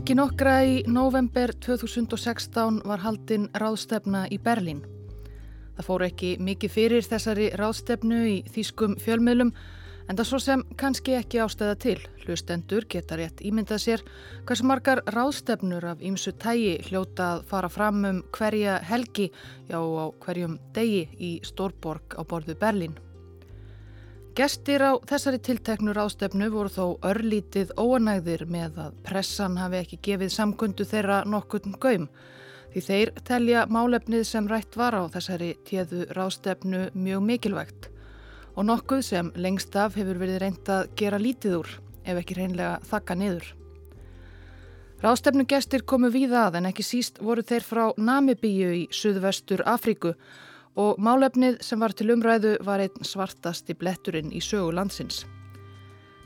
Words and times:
Helgi 0.00 0.14
nokkra 0.16 0.52
í 0.64 0.76
november 0.88 1.50
2016 1.60 2.78
var 2.88 3.02
haldinn 3.02 3.50
ráðstefna 3.60 4.22
í 4.32 4.38
Berlín. 4.40 4.78
Það 5.76 5.84
fóru 5.84 6.06
ekki 6.06 6.30
mikið 6.40 6.72
fyrir 6.72 7.04
þessari 7.04 7.50
ráðstefnu 7.60 8.20
í 8.30 8.38
þýskum 8.48 8.94
fjölmiðlum 9.04 9.50
en 9.52 10.16
það 10.16 10.28
svo 10.30 10.40
sem 10.40 10.62
kannski 10.80 11.18
ekki 11.18 11.42
ástæða 11.44 11.76
til. 11.84 11.98
Hlustendur 12.24 12.88
geta 12.88 13.20
rétt 13.20 13.44
ímyndað 13.44 13.84
sér 13.84 14.06
hvers 14.48 14.64
margar 14.64 15.04
ráðstefnur 15.12 15.90
af 15.92 16.00
ýmsu 16.00 16.32
tægi 16.32 16.78
hljóta 16.88 17.34
að 17.34 17.44
fara 17.52 17.68
fram 17.68 18.00
um 18.08 18.24
hverja 18.32 18.80
helgi, 18.80 19.28
já 19.68 19.76
á 19.84 20.08
hverjum 20.24 20.56
degi 20.72 21.04
í 21.20 21.34
Stórborg 21.44 22.16
á 22.16 22.24
borðu 22.24 22.56
Berlín. 22.56 22.96
Gestir 24.38 24.78
á 24.78 24.94
þessari 25.10 25.40
tilteknu 25.42 25.90
ráðstefnu 25.90 26.46
voru 26.54 26.70
þó 26.70 26.84
örlítið 27.02 27.72
óanægðir 27.74 28.44
með 28.46 28.76
að 28.78 28.98
pressan 29.08 29.56
hafi 29.58 29.80
ekki 29.80 29.96
gefið 30.06 30.30
samkundu 30.30 30.84
þeirra 30.86 31.24
nokkurn 31.26 31.74
gaum 31.82 32.04
því 32.70 32.82
þeir 32.86 33.10
telja 33.26 33.64
málefnið 33.66 34.22
sem 34.28 34.46
rætt 34.46 34.78
var 34.78 34.94
á 34.94 35.02
þessari 35.10 35.56
tíðu 35.66 36.04
ráðstefnu 36.14 36.84
mjög 36.94 37.24
mikilvægt 37.26 37.88
og 38.54 38.68
nokkuð 38.68 39.02
sem 39.08 39.32
lengst 39.34 39.74
af 39.74 39.98
hefur 39.98 40.20
verið 40.22 40.38
reynd 40.44 40.70
að 40.70 40.92
gera 41.00 41.18
lítið 41.18 41.56
úr 41.58 41.72
ef 42.06 42.20
ekki 42.22 42.36
reynlega 42.38 42.76
þakka 42.86 43.16
niður. 43.18 43.48
Ráðstefnu 45.02 45.46
gestir 45.50 45.82
komu 45.82 46.12
víða 46.14 46.46
að 46.46 46.60
en 46.60 46.70
ekki 46.70 46.86
síst 46.86 47.18
voru 47.18 47.42
þeir 47.42 47.66
frá 47.66 47.84
Namibíu 47.98 48.70
í 48.78 48.86
Suðvestur 48.94 49.66
Afríku 49.66 50.14
og 50.78 51.00
málefnið 51.02 51.58
sem 51.64 51.80
var 51.80 51.94
til 51.96 52.12
umræðu 52.14 52.56
var 52.66 52.82
einn 52.84 53.06
svartasti 53.06 53.74
bletturinn 53.74 54.30
í 54.32 54.42
sögu 54.44 54.72
landsins. 54.74 55.24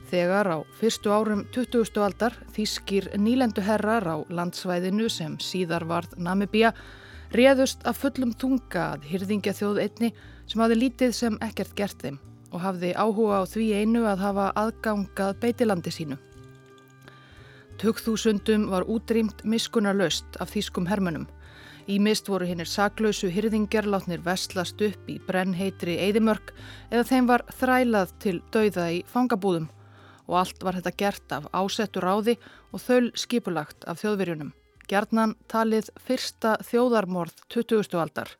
Þegar 0.05 0.51
á 0.53 0.57
fyrstu 0.77 1.09
árum 1.09 1.45
20. 1.55 1.97
aldar 2.05 2.35
þýskir 2.53 3.09
nýlendu 3.17 3.63
herrar 3.65 4.05
á 4.05 4.17
landsvæðinu 4.29 5.09
sem 5.09 5.39
síðar 5.41 5.87
varð 5.89 6.13
Namibíja 6.17 6.75
réðust 7.33 7.81
af 7.89 8.03
fullum 8.03 8.35
þunga 8.37 8.91
að 8.93 9.09
hyrðingja 9.09 9.55
þjóð 9.57 9.81
einni 9.81 10.11
sem 10.45 10.61
hafði 10.61 10.77
lítið 10.83 11.15
sem 11.17 11.39
ekkert 11.41 11.73
gert 11.75 12.05
þeim 12.05 12.19
og 12.53 12.61
hafði 12.61 12.93
áhuga 12.93 13.41
á 13.41 13.43
því 13.49 13.65
einu 13.81 14.05
að 14.05 14.21
hafa 14.21 14.51
aðgangað 14.61 15.39
beitilandi 15.41 15.91
sínu. 15.91 16.19
Tökþúsundum 17.81 18.69
var 18.71 18.85
útrýmt 18.87 19.41
miskunarlaust 19.43 20.37
af 20.39 20.53
þýskum 20.53 20.87
hermönum 20.87 21.25
Í 21.85 21.99
mist 22.01 22.25
voru 22.31 22.47
hinnir 22.49 22.65
saklausu 22.65 23.27
hyrðingjar 23.29 23.85
látnir 23.85 24.23
vestlast 24.25 24.79
upp 24.81 25.09
í 25.11 25.19
brennheitri 25.27 25.99
eðimörk 26.01 26.49
eða 26.89 27.03
þeim 27.11 27.27
var 27.29 27.43
þrælað 27.59 28.13
til 28.23 28.39
dauða 28.53 28.87
í 28.95 29.03
fangabúðum 29.11 29.67
og 30.25 30.37
allt 30.39 30.65
var 30.65 30.79
þetta 30.79 30.95
gert 30.97 31.35
af 31.37 31.45
ásettur 31.53 32.07
áði 32.09 32.37
og 32.73 32.81
þöl 32.81 33.11
skipulagt 33.13 33.85
af 33.85 34.01
þjóðverjunum. 34.01 34.49
Gjarnan 34.89 35.35
talið 35.49 35.91
fyrsta 36.01 36.57
þjóðarmorð 36.65 37.45
20. 37.53 37.85
aldar 38.01 38.33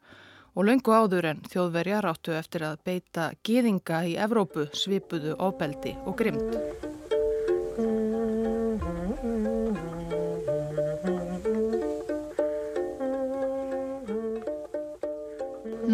og 0.56 0.66
löngu 0.66 0.98
áður 0.98 1.30
en 1.36 1.46
þjóðverja 1.52 2.02
ráttu 2.02 2.34
eftir 2.34 2.66
að 2.66 2.82
beita 2.88 3.30
gýðinga 3.46 4.02
í 4.10 4.18
Evrópu 4.26 4.70
svipuðu 4.74 5.38
ofbeldi 5.38 5.98
og 6.06 6.18
grimd. 6.18 6.95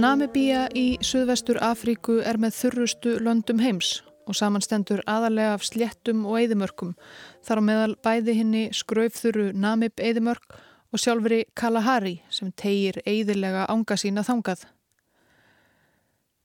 Namibíja 0.02 0.64
í 0.74 0.96
Suðvestur 1.06 1.60
Afríku 1.62 2.16
er 2.26 2.40
með 2.42 2.56
þurrustu 2.58 3.12
löndum 3.22 3.60
heims 3.62 4.00
og 4.26 4.34
samanstendur 4.40 5.04
aðalega 5.06 5.52
af 5.60 5.66
sléttum 5.68 6.24
og 6.26 6.40
eðimörkum 6.40 6.96
þar 7.46 7.62
á 7.62 7.64
meðal 7.68 7.94
bæði 8.02 8.34
henni 8.40 8.64
skraufþuru 8.74 9.52
Namib 9.54 10.02
eðimörk 10.02 10.58
og 10.90 11.04
sjálfri 11.04 11.44
Kalahari 11.54 12.16
sem 12.34 12.50
tegir 12.58 12.98
eðilega 13.06 13.68
ánga 13.70 14.00
sína 14.02 14.26
þangað. 14.26 14.64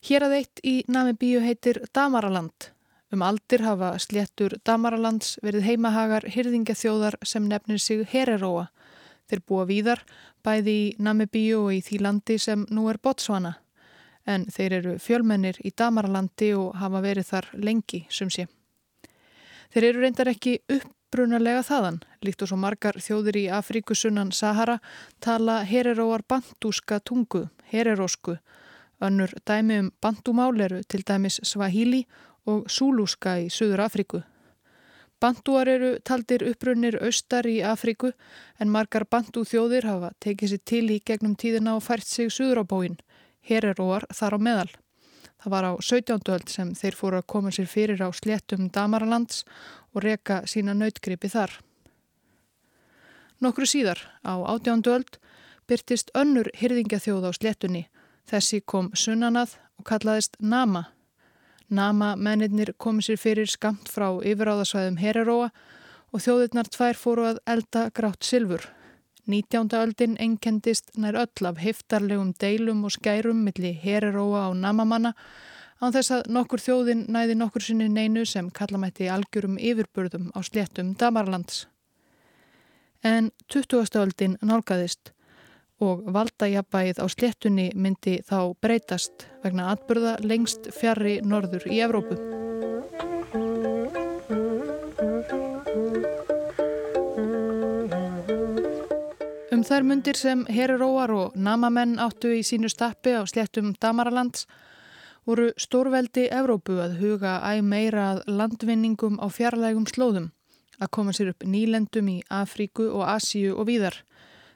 Hér 0.04 0.28
að 0.28 0.36
eitt 0.42 0.60
í 0.60 0.76
Namibíu 0.92 1.40
heitir 1.40 1.80
Damaraland. 1.96 2.74
Um 3.08 3.24
aldir 3.24 3.64
hafa 3.64 3.94
sléttur 4.04 4.58
Damaralands 4.68 5.38
verið 5.40 5.70
heimahagar 5.70 6.28
hyrðingjathjóðar 6.28 7.16
sem 7.24 7.48
nefnir 7.48 7.80
sig 7.80 8.04
Hereróa 8.12 8.68
Þeir 9.26 9.42
búa 9.48 9.64
víðar, 9.66 10.02
bæði 10.46 10.74
í 10.80 10.90
Namibíu 11.02 11.64
og 11.64 11.72
í 11.74 11.80
því 11.82 12.02
landi 12.04 12.36
sem 12.38 12.66
nú 12.70 12.86
er 12.90 13.00
Botswana, 13.02 13.56
en 14.26 14.46
þeir 14.50 14.76
eru 14.80 14.98
fjölmennir 15.02 15.58
í 15.66 15.72
Damarlandi 15.74 16.52
og 16.58 16.76
hafa 16.78 17.02
verið 17.02 17.30
þar 17.30 17.48
lengi, 17.58 18.04
sem 18.10 18.30
sé. 18.30 18.46
Þeir 19.74 19.88
eru 19.88 20.04
reyndar 20.04 20.30
ekki 20.30 20.60
uppbrunalega 20.70 21.64
þaðan, 21.66 21.98
líkt 22.22 22.44
og 22.44 22.52
svo 22.52 22.58
margar 22.60 23.00
þjóðir 23.02 23.40
í 23.42 23.48
Afríkusunnan 23.58 24.30
Sahara 24.32 24.78
tala 25.20 25.60
hereróar 25.66 26.22
bantúska 26.28 27.00
tungu, 27.02 27.48
hererósku, 27.72 28.38
önnur 29.02 29.34
dæmi 29.46 29.82
um 29.82 29.90
bantúmáleru 30.02 30.80
til 30.88 31.02
dæmis 31.02 31.40
Swahili 31.42 32.06
og 32.46 32.70
Súlúska 32.70 33.40
í 33.42 33.50
Suður 33.50 33.84
Afríku. 33.88 34.22
Bantúar 35.20 35.68
eru 35.72 35.94
taldir 36.04 36.42
upprunnir 36.44 36.98
austar 37.00 37.46
í 37.48 37.62
Afríku 37.64 38.10
en 38.60 38.68
margar 38.68 39.06
bantú 39.08 39.46
þjóðir 39.48 39.86
hafa 39.88 40.10
tekið 40.20 40.50
sér 40.52 40.64
til 40.68 40.82
í 40.92 40.98
gegnum 41.08 41.36
tíðina 41.40 41.76
og 41.78 41.84
fært 41.86 42.04
sig 42.04 42.28
suður 42.32 42.60
á 42.60 42.64
bóin, 42.68 42.98
hereróar 43.40 44.04
þar 44.12 44.36
á 44.36 44.38
meðal. 44.48 44.72
Það 45.40 45.54
var 45.54 45.64
á 45.64 45.72
17. 45.80 46.20
öld 46.36 46.52
sem 46.52 46.74
þeir 46.76 46.98
fóru 46.98 47.20
að 47.20 47.28
koma 47.32 47.52
sér 47.54 47.68
fyrir 47.70 48.02
á 48.04 48.12
sléttum 48.12 48.68
Damaralands 48.68 49.44
og 49.94 50.04
reka 50.04 50.42
sína 50.44 50.74
nautgripi 50.76 51.32
þar. 51.32 51.54
Nokkru 53.40 53.64
síðar, 53.68 54.00
á 54.20 54.36
18. 54.36 54.84
öld, 54.92 55.16
byrtist 55.64 56.12
önnur 56.12 56.52
hyrðingjathjóð 56.60 57.28
á 57.28 57.32
sléttunni. 57.32 57.86
Þessi 58.28 58.60
kom 58.60 58.92
sunnanað 58.92 59.56
og 59.80 59.88
kallaðist 59.88 60.36
Nama 60.40 60.90
Nama 61.66 62.12
mennirnir 62.14 62.70
komið 62.78 63.08
sér 63.08 63.18
fyrir 63.18 63.48
skamt 63.50 63.88
frá 63.90 64.06
yfiráðasvæðum 64.22 65.00
Hereróa 65.02 65.48
og 66.14 66.22
þjóðirnar 66.22 66.68
tvær 66.70 66.98
fóru 67.00 67.24
að 67.26 67.40
elda 67.50 67.88
grátt 67.90 68.22
silfur. 68.22 68.68
19. 69.26 69.74
öldin 69.74 70.14
ennkendist 70.22 70.94
nær 70.94 71.18
öll 71.18 71.48
af 71.50 71.58
heftarlegum 71.58 72.30
deilum 72.38 72.84
og 72.86 72.94
skærum 72.94 73.42
millir 73.42 73.74
Hereróa 73.82 74.44
á 74.46 74.50
Namamanna 74.54 75.12
án 75.82 75.90
þess 75.90 76.14
að 76.14 76.30
nokkur 76.30 76.62
þjóðin 76.62 77.02
næði 77.10 77.34
nokkur 77.34 77.66
sinni 77.66 77.88
neinu 77.90 78.22
sem 78.22 78.46
kallamætti 78.54 79.10
algjörum 79.10 79.58
yfirburðum 79.58 80.30
á 80.38 80.40
sléttum 80.46 80.94
Damarlands. 80.94 81.66
En 83.02 83.32
20. 83.50 83.90
öldin 83.98 84.38
nálgæðist 84.38 85.15
og 85.80 86.06
valdajabæð 86.12 87.02
á 87.04 87.06
sléttunni 87.12 87.70
myndi 87.74 88.18
þá 88.24 88.54
breytast 88.62 89.26
vegna 89.44 89.70
atbyrða 89.74 90.16
lengst 90.24 90.70
fjari 90.72 91.20
norður 91.20 91.66
í 91.68 91.80
Evrópu. 91.84 92.16
Um 99.52 99.64
þær 99.64 99.84
myndir 99.88 100.16
sem 100.16 100.46
heriróar 100.52 101.12
og 101.12 101.36
namamenn 101.36 101.98
áttu 102.00 102.32
í 102.36 102.42
sínu 102.44 102.68
stappi 102.72 103.12
á 103.16 103.24
sléttum 103.28 103.74
Damaralands 103.80 104.46
voru 105.26 105.50
stórveldi 105.58 106.28
Evrópu 106.30 106.76
að 106.80 106.98
huga 107.00 107.38
æg 107.50 107.62
meira 107.66 108.10
að 108.12 108.20
landvinningum 108.30 109.16
á 109.18 109.26
fjarlægum 109.26 109.88
slóðum, 109.90 110.28
að 110.78 110.92
koma 110.94 111.14
sér 111.16 111.32
upp 111.32 111.44
nýlendum 111.44 112.08
í 112.12 112.20
Afríku 112.30 112.86
og 112.92 113.08
Asíu 113.10 113.56
og 113.56 113.66
víðar. 113.68 113.96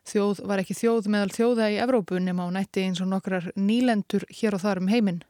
Þjóð 0.09 0.41
var 0.49 0.63
ekki 0.63 0.77
þjóð 0.79 1.11
meðal 1.13 1.35
þjóða 1.35 1.67
í 1.73 1.81
Evrópu 1.85 2.21
nema 2.23 2.47
á 2.49 2.55
nætti 2.55 2.87
eins 2.87 3.03
og 3.05 3.11
nokkrar 3.11 3.51
nýlendur 3.57 4.25
hér 4.31 4.57
og 4.57 4.65
þar 4.65 4.81
um 4.81 4.89
heiminn. 4.89 5.21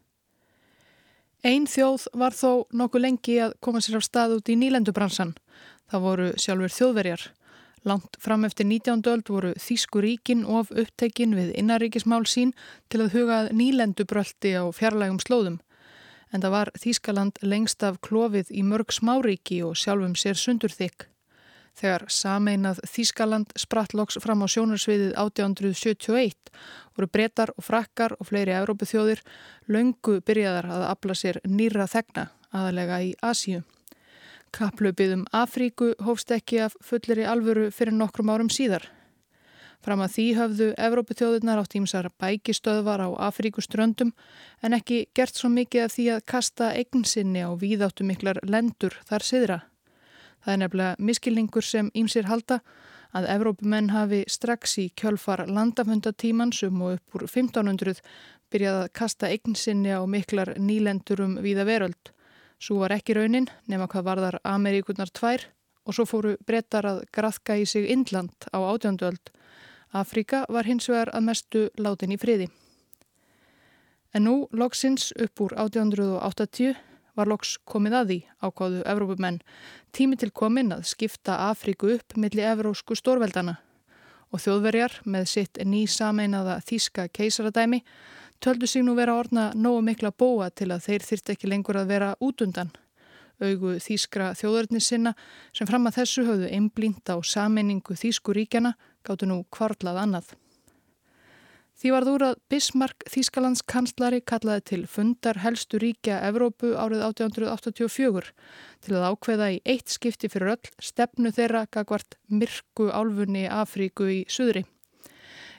Einn 1.41 1.65
þjóð 1.65 2.07
var 2.21 2.37
þó 2.37 2.69
nokkuð 2.77 3.01
lengi 3.01 3.39
að 3.41 3.55
koma 3.65 3.81
sér 3.81 3.99
af 3.99 4.05
stað 4.05 4.37
út 4.37 4.51
í 4.53 4.59
nýlendubransan. 4.61 5.35
Það 5.91 6.05
voru 6.05 6.27
sjálfur 6.37 6.75
þjóðverjar. 6.77 7.23
Langt 7.89 8.19
fram 8.21 8.45
eftir 8.45 8.69
19. 8.69 9.01
öld 9.09 9.31
voru 9.33 9.55
Þísku 9.57 10.03
ríkin 10.05 10.45
of 10.45 10.69
upptekinn 10.71 11.33
við 11.39 11.55
innaríkismál 11.57 12.27
sín 12.29 12.53
til 12.93 13.01
að 13.01 13.15
hugað 13.17 13.53
nýlendubröldi 13.57 14.53
á 14.53 14.69
fjarlægum 14.77 15.21
slóðum. 15.25 15.61
En 16.31 16.45
það 16.45 16.57
var 16.59 16.73
Þískaland 16.77 17.41
lengst 17.41 17.83
af 17.83 18.03
klófið 18.05 18.53
í 18.53 18.63
mörg 18.63 18.93
smáríki 18.93 19.63
og 19.65 19.81
sjálfum 19.81 20.13
sér 20.15 20.37
sundurþykk. 20.37 21.10
Þegar 21.81 22.03
sameinað 22.13 22.83
Þískaland 22.85 23.53
sprattloks 23.57 24.19
fram 24.21 24.45
á 24.45 24.47
sjónarsviðið 24.53 25.15
1871 25.17 26.51
voru 26.93 27.09
brettar 27.09 27.55
og 27.57 27.65
frakkar 27.65 28.13
og 28.19 28.29
fleiri 28.29 28.53
Evrópuþjóðir 28.59 29.23
löngu 29.73 30.19
byrjaðar 30.21 30.69
að 30.75 30.85
afla 30.91 31.17
sér 31.17 31.41
nýra 31.49 31.89
þegna 31.89 32.27
aðalega 32.53 33.01
í 33.07 33.15
Asíu. 33.25 33.63
Kaplöpið 34.53 35.15
um 35.15 35.27
Afríku 35.33 35.95
hófst 36.05 36.33
ekki 36.35 36.61
af 36.67 36.77
fullri 36.85 37.25
alvöru 37.25 37.71
fyrir 37.73 37.97
nokkrum 37.97 38.33
árum 38.35 38.51
síðar. 38.53 38.85
Fram 39.81 40.03
að 40.05 40.13
því 40.19 40.27
höfðu 40.37 40.69
Evrópuþjóðirnar 40.77 41.63
átt 41.63 41.79
ímsar 41.79 42.11
bækistöðvar 42.21 43.07
á 43.07 43.09
Afríkuströndum 43.31 44.13
en 44.61 44.77
ekki 44.77 45.07
gert 45.17 45.39
svo 45.39 45.49
mikið 45.49 45.87
af 45.87 45.97
því 45.97 46.09
að 46.19 46.25
kasta 46.35 46.75
eignsinni 46.77 47.47
á 47.47 47.49
víðáttu 47.57 48.05
miklar 48.05 48.43
lendur 48.45 49.01
þar 49.09 49.25
siðra. 49.25 49.61
Það 50.41 50.53
er 50.53 50.61
nefnilega 50.63 51.09
miskilningur 51.11 51.67
sem 51.67 51.91
ímsir 51.95 52.29
halda 52.31 52.61
að 53.17 53.29
Evrópumenn 53.35 53.91
hafi 53.91 54.23
strax 54.31 54.77
í 54.81 54.87
kjölfar 54.97 55.45
landaföndatímansum 55.51 56.83
og 56.87 56.99
upp 56.99 57.19
úr 57.19 57.27
1500 57.27 58.01
byrjað 58.51 58.79
að 58.85 58.93
kasta 58.97 59.31
eignsinni 59.31 59.93
á 59.95 60.01
miklar 60.07 60.55
nýlendurum 60.59 61.39
víða 61.45 61.67
veröld. 61.69 62.13
Svo 62.61 62.81
var 62.83 62.95
ekki 62.95 63.17
raunin 63.17 63.49
nema 63.71 63.89
hvað 63.91 64.07
varðar 64.07 64.39
Ameríkunar 64.45 65.11
tvær 65.13 65.47
og 65.87 65.97
svo 65.97 66.07
fóru 66.07 66.37
brettar 66.47 66.87
að 66.87 67.05
graðka 67.15 67.57
í 67.59 67.67
sig 67.67 67.89
Indland 67.91 68.49
á 68.53 68.59
átjönduöld. 68.61 69.33
Afrika 69.93 70.45
var 70.49 70.69
hins 70.69 70.89
vegar 70.89 71.11
að 71.15 71.27
mestu 71.27 71.63
látin 71.79 72.15
í 72.15 72.19
friði. 72.21 72.51
En 74.15 74.27
nú, 74.27 74.35
loksins 74.51 75.11
upp 75.19 75.41
úr 75.41 75.55
1880 75.59 76.90
var 77.17 77.31
loks 77.31 77.57
komið 77.65 77.97
að 78.01 78.11
því 78.11 78.19
ákváðu 78.45 78.85
Evrópumenn 78.93 79.41
tími 79.97 80.19
til 80.21 80.31
komin 80.31 80.73
að 80.77 80.87
skipta 80.91 81.39
Afríku 81.51 81.95
upp 81.97 82.17
millir 82.17 82.53
evrósku 82.53 82.97
stórveldana 82.99 83.59
og 84.31 84.43
þjóðverjar 84.45 85.01
með 85.11 85.29
sitt 85.31 85.61
ný 85.67 85.87
sameinaða 85.91 86.61
þíska 86.67 87.09
keisaradæmi 87.15 87.83
töldu 88.41 88.67
sig 88.67 88.85
nú 88.85 88.95
vera 88.97 89.17
orna 89.19 89.51
nógu 89.55 89.83
mikla 89.85 90.11
bóa 90.11 90.51
til 90.51 90.71
að 90.73 90.87
þeir 90.87 91.07
þyrst 91.09 91.33
ekki 91.35 91.51
lengur 91.51 91.77
að 91.77 91.91
vera 91.93 92.15
útundan. 92.21 92.71
Augu 93.41 93.79
þískra 93.81 94.33
þjóðverðni 94.37 94.81
sinna 94.85 95.15
sem 95.57 95.69
fram 95.69 95.89
að 95.89 96.01
þessu 96.01 96.27
höfðu 96.29 96.53
einblínt 96.53 97.09
á 97.09 97.17
sameiningu 97.25 97.97
þísku 97.97 98.37
ríkjana 98.37 98.75
gáttu 99.05 99.29
nú 99.29 99.43
kvarlað 99.53 100.03
annað. 100.05 100.33
Því 101.81 101.91
varð 101.95 102.09
úr 102.13 102.23
að 102.27 102.41
Bismarck 102.53 103.05
Þískalands 103.09 103.63
kanslari 103.65 104.19
kallaði 104.21 104.65
til 104.69 104.81
fundar 104.85 105.39
helstu 105.41 105.79
ríkja 105.81 106.19
Evrópu 106.27 106.75
árið 106.77 107.07
1884 107.07 108.35
til 108.85 108.97
að 108.99 109.07
ákveða 109.09 109.47
í 109.55 109.57
eitt 109.65 109.89
skipti 109.89 110.29
fyrir 110.29 110.59
öll 110.59 110.75
stefnu 110.85 111.33
þeirra 111.33 111.63
gagvart 111.73 112.19
myrku 112.29 112.91
álfunni 112.93 113.47
Afríku 113.49 114.11
í 114.13 114.19
suðri. 114.29 114.67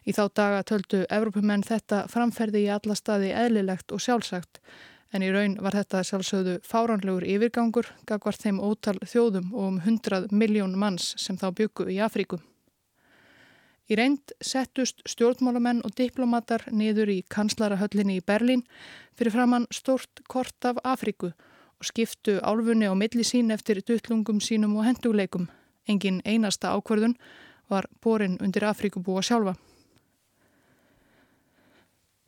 Í 0.06 0.14
þá 0.14 0.22
daga 0.38 0.62
töldu 0.70 1.02
Evrópumenn 1.10 1.66
þetta 1.66 2.04
framferði 2.14 2.68
í 2.68 2.72
alla 2.76 3.00
staði 3.02 3.34
eðlilegt 3.42 3.90
og 3.90 4.06
sjálfsagt 4.06 4.62
en 5.18 5.26
í 5.26 5.34
raun 5.34 5.58
var 5.58 5.74
þetta 5.80 6.04
sjálfsögðu 6.06 6.60
fáránlegur 6.62 7.26
yfirgangur 7.26 7.90
gagvart 8.06 8.46
þeim 8.46 8.62
ótal 8.62 9.00
þjóðum 9.02 9.50
og 9.58 9.68
um 9.72 9.82
100 9.82 10.30
miljón 10.30 10.78
manns 10.78 11.16
sem 11.18 11.42
þá 11.42 11.50
byggu 11.50 11.90
í 11.90 11.98
Afríku. 11.98 12.44
Í 13.92 13.96
reynd 14.00 14.32
settust 14.40 15.02
stjórnmálamenn 15.04 15.82
og 15.84 15.92
diplomatar 16.00 16.64
niður 16.72 17.10
í 17.12 17.18
kanslarahöllinni 17.34 18.22
í 18.22 18.24
Berlín 18.24 18.62
fyrir 19.20 19.34
framann 19.34 19.66
stort 19.76 20.22
kort 20.32 20.68
af 20.70 20.78
Afriku 20.88 21.34
og 21.82 21.88
skiptu 21.90 22.38
álfunni 22.40 22.88
á 22.88 22.96
milli 22.96 23.26
sín 23.28 23.52
eftir 23.52 23.82
duttlungum 23.84 24.40
sínum 24.40 24.78
og 24.80 24.86
henduleikum. 24.88 25.50
Engin 25.90 26.22
einasta 26.24 26.72
ákverðun 26.72 27.18
var 27.68 27.90
borin 28.00 28.38
undir 28.40 28.64
Afrikubúa 28.70 29.24
sjálfa. 29.26 29.58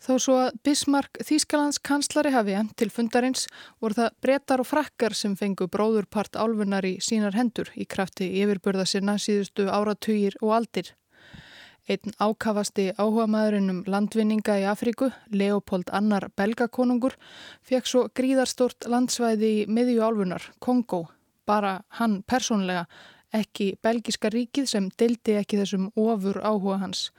Þó 0.03 0.17
svo 0.19 0.35
að 0.35 0.57
Bismarck 0.67 1.21
Þýskalands 1.23 1.79
kanslari 1.79 2.33
hafi 2.33 2.57
til 2.75 2.89
fundarins 2.91 3.45
voru 3.79 3.95
það 4.01 4.17
brettar 4.25 4.59
og 4.59 4.67
frakkar 4.67 5.15
sem 5.15 5.37
fengu 5.39 5.69
bróðurpart 5.71 6.35
álfunnar 6.35 6.83
í 6.83 6.97
sínar 6.99 7.37
hendur 7.39 7.71
í 7.79 7.87
krafti 7.87 8.27
yfirbörða 8.43 8.83
sinna 8.83 9.15
síðustu 9.15 9.69
áratugir 9.71 10.35
og 10.41 10.57
aldir. 10.57 10.91
Einn 11.83 12.13
ákavasti 12.15 12.93
áhuga 12.95 13.25
maðurinn 13.27 13.71
um 13.73 13.79
landvinninga 13.91 14.53
í 14.61 14.67
Afríku, 14.71 15.09
Leopold 15.35 15.89
Annar 15.91 16.29
belgakonungur, 16.39 17.17
fekk 17.59 17.89
svo 17.91 18.03
gríðarstort 18.15 18.87
landsvæði 18.87 19.49
í 19.57 19.65
miðju 19.67 20.05
álfunar, 20.05 20.45
Kongo. 20.63 21.09
Bara 21.43 21.81
hann 21.99 22.21
persónlega, 22.23 22.85
ekki 23.35 23.73
belgiska 23.83 24.31
ríkið 24.31 24.69
sem 24.71 24.87
deildi 24.95 25.35
ekki 25.41 25.59
þessum 25.59 25.89
ofur 25.99 26.39
áhuga 26.39 26.79
hans. 26.85 27.09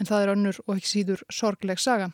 En 0.00 0.08
það 0.08 0.24
er 0.24 0.34
önnur 0.38 0.62
og 0.64 0.78
ekki 0.78 0.92
síður 0.94 1.26
sorgleg 1.28 1.82
saga. 1.82 2.08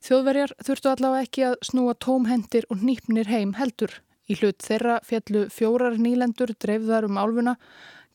Þjóðverjar 0.00 0.56
þurftu 0.64 0.94
allavega 0.94 1.28
ekki 1.28 1.48
að 1.50 1.60
snúa 1.68 1.98
tómhendir 2.00 2.64
og 2.72 2.80
nýpnir 2.80 3.28
heim 3.28 3.58
heldur. 3.60 3.92
Í 4.30 4.38
hlut 4.40 4.64
þeirra 4.64 5.02
fjallu 5.04 5.48
fjórar 5.52 5.98
nýlendur 6.00 6.54
dreifðar 6.56 7.04
um 7.10 7.18
álfuna 7.20 7.58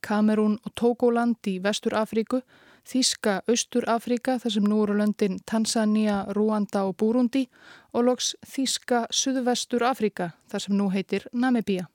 Kamerún 0.05 0.59
og 0.61 0.75
Tógóland 0.77 1.49
í 1.49 1.57
Vestur 1.63 1.95
Afríku, 1.97 2.43
Þíska 2.85 3.39
Austur 3.49 3.87
Afríka 3.89 4.35
þar 4.37 4.53
sem 4.53 4.65
nú 4.69 4.83
eru 4.83 4.93
löndin 4.99 5.39
Tansania, 5.49 6.19
Ruanda 6.37 6.83
og 6.85 6.99
Burundi 7.01 7.47
og 7.93 8.05
loks 8.05 8.35
Þíska 8.45 9.07
Suðvestur 9.09 9.81
Afríka 9.87 10.35
þar 10.51 10.65
sem 10.67 10.77
nú 10.77 10.91
heitir 10.93 11.25
Namibíja. 11.33 11.87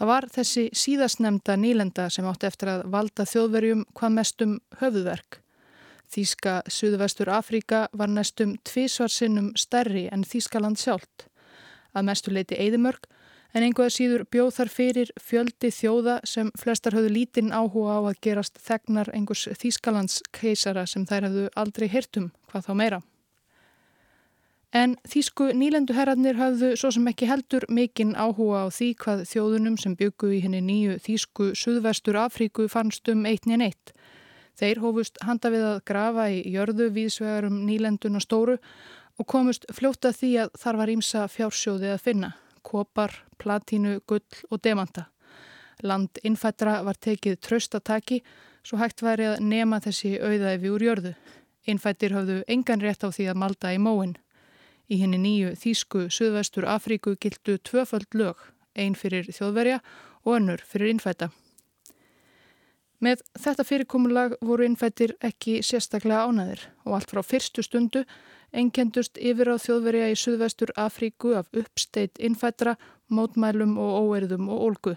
Það 0.00 0.08
var 0.08 0.26
þessi 0.32 0.62
síðastnemda 0.72 1.58
nýlenda 1.60 2.06
sem 2.08 2.24
átti 2.24 2.48
eftir 2.48 2.70
að 2.72 2.86
valda 2.88 3.26
þjóðverjum 3.28 3.84
hvað 3.92 4.14
mestum 4.16 4.54
höfuðverk. 4.80 5.42
Þíska 6.10 6.54
Suðvestur 6.72 7.28
Afríka 7.28 7.82
var 7.92 8.08
næstum 8.08 8.56
tvísvarsinnum 8.64 9.52
stærri 9.60 10.08
en 10.08 10.24
Þískaland 10.24 10.80
sjálft. 10.80 11.28
Að 11.92 12.08
mestu 12.08 12.32
leiti 12.32 12.56
Eidimörg 12.56 13.04
en 13.54 13.66
einhverja 13.66 13.94
síður 13.94 14.24
bjóð 14.30 14.50
þar 14.56 14.70
fyrir 14.72 15.12
fjöldi 15.18 15.70
þjóða 15.74 16.16
sem 16.28 16.50
flestar 16.58 16.94
höfðu 16.96 17.12
lítinn 17.14 17.52
áhuga 17.52 17.98
á 17.98 18.00
að 18.10 18.20
gerast 18.26 18.60
þegnar 18.62 19.10
einhvers 19.14 19.48
Þýskalands 19.58 20.20
keisara 20.36 20.86
sem 20.86 21.06
þær 21.06 21.28
hafðu 21.28 21.46
aldrei 21.58 21.88
hirtum, 21.90 22.30
hvað 22.50 22.68
þá 22.68 22.74
meira. 22.78 23.00
En 24.70 24.94
Þýsku 25.02 25.48
nýlenduherrarnir 25.58 26.36
hafðu 26.38 26.76
svo 26.78 26.92
sem 26.94 27.08
ekki 27.10 27.26
heldur 27.26 27.64
mikinn 27.74 28.14
áhuga 28.14 28.62
á 28.62 28.66
því 28.70 28.92
hvað 29.02 29.24
þjóðunum 29.32 29.78
sem 29.82 29.96
byggu 29.98 30.30
í 30.36 30.42
henni 30.44 30.60
nýju 30.62 31.00
Þýsku 31.02 31.48
Suðvestur 31.58 32.20
Afríku 32.22 32.68
fannst 32.70 33.10
um 33.10 33.26
eitnin 33.26 33.66
eitt. 33.66 33.90
Þeir 34.60 34.78
hófust 34.84 35.18
handa 35.26 35.50
við 35.50 35.66
að 35.66 35.82
grafa 35.90 36.28
í 36.30 36.44
jörðu 36.54 36.86
viðsvegarum 36.94 37.64
nýlenduna 37.66 38.22
stóru 38.22 38.60
og 39.18 39.26
komust 39.26 39.66
fljóta 39.74 40.14
því 40.14 40.30
að 40.44 40.54
þar 40.62 40.78
var 40.78 40.94
ímsa 40.94 41.26
fjársjóði 41.32 41.90
að 41.90 42.04
finna 42.06 42.30
kopar, 42.62 43.14
platínu, 43.40 44.00
gull 44.06 44.44
og 44.50 44.60
demanta. 44.64 45.08
Land 45.82 46.20
innfættra 46.24 46.80
var 46.84 46.98
tekið 47.00 47.38
tröstataki 47.40 48.20
svo 48.62 48.78
hægt 48.80 49.02
væri 49.02 49.30
að 49.30 49.44
nema 49.48 49.80
þessi 49.80 50.18
auðæfi 50.20 50.72
úr 50.74 50.84
jörðu. 50.84 51.12
Innfættir 51.68 52.14
hafðu 52.16 52.40
engan 52.48 52.82
rétt 52.84 53.04
á 53.04 53.08
því 53.08 53.30
að 53.32 53.40
malda 53.42 53.72
í 53.74 53.80
móin. 53.80 54.16
Í 54.90 55.00
henni 55.00 55.20
nýju 55.22 55.54
Þísku 55.60 56.08
Suðvestur 56.12 56.66
Afríku 56.68 57.14
gildu 57.16 57.58
tvöföld 57.58 58.10
lög, 58.14 58.36
einn 58.74 58.96
fyrir 58.98 59.28
þjóðverja 59.30 59.78
og 60.24 60.36
önnur 60.36 60.64
fyrir 60.66 60.92
innfætta. 60.92 61.30
Með 63.00 63.22
þetta 63.40 63.64
fyrirkomulag 63.64 64.34
voru 64.44 64.66
innfættir 64.66 65.14
ekki 65.24 65.60
sérstaklega 65.64 66.26
ánaðir 66.28 66.66
og 66.84 66.98
allt 66.98 67.14
frá 67.14 67.22
fyrstu 67.24 67.64
stundu 67.64 68.04
Enkendust 68.50 69.18
yfir 69.22 69.46
á 69.46 69.56
þjóðverja 69.62 70.08
í 70.10 70.16
Suðvestur 70.18 70.72
Afríku 70.74 71.36
af 71.38 71.46
uppsteitt 71.54 72.18
innfættra, 72.18 72.74
mótmælum 73.10 73.76
og 73.78 73.94
óerðum 74.04 74.48
og 74.50 74.66
ólgu. 74.66 74.96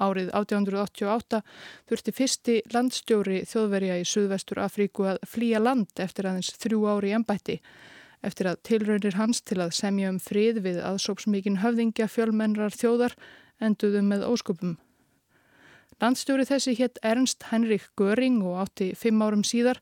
Árið 0.00 0.30
1888 0.32 1.42
þurfti 1.90 2.14
fyrsti 2.16 2.54
landstjóri 2.72 3.42
þjóðverja 3.48 3.98
í 4.00 4.06
Suðvestur 4.08 4.62
Afríku 4.64 5.06
að 5.10 5.20
flýja 5.28 5.60
land 5.60 6.00
eftir 6.00 6.30
aðeins 6.30 6.54
þrjú 6.62 6.86
ári 6.88 7.12
í 7.12 7.16
ennbætti, 7.18 7.58
eftir 8.24 8.48
að 8.48 8.62
tilraunir 8.68 9.18
hans 9.18 9.42
til 9.44 9.60
að 9.60 9.74
semja 9.76 10.10
um 10.10 10.20
frið 10.22 10.62
við 10.64 10.80
aðsópsmíkin 10.80 11.60
höfðingja 11.60 12.08
fjölmennrar 12.08 12.72
þjóðar 12.72 13.16
enduðu 13.60 14.02
með 14.06 14.24
óskupum. 14.30 14.78
Landstjóri 16.02 16.48
þessi 16.48 16.74
hétt 16.80 16.98
Ernst 17.06 17.44
Henrik 17.52 17.84
Göring 18.00 18.40
og 18.42 18.64
átti 18.64 18.90
fimm 18.98 19.20
árum 19.22 19.44
síðar 19.46 19.78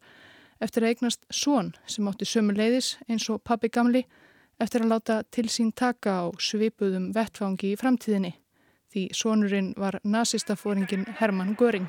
eftir 0.60 0.84
að 0.84 0.94
eignast 0.94 1.22
són 1.32 1.70
sem 1.88 2.08
átti 2.10 2.28
sömu 2.28 2.52
leiðis 2.56 2.96
eins 3.08 3.28
og 3.32 3.40
pabbi 3.46 3.70
gamli 3.72 4.04
eftir 4.60 4.84
að 4.84 4.92
láta 4.92 5.22
til 5.32 5.48
sín 5.48 5.72
taka 5.72 6.20
á 6.20 6.24
svipuðum 6.38 7.10
vettfangi 7.16 7.72
í 7.72 7.80
framtíðinni 7.80 8.34
því 8.90 9.04
sónurinn 9.14 9.74
var 9.78 10.00
nazistafóringin 10.02 11.06
Hermann 11.20 11.54
Göring. 11.58 11.86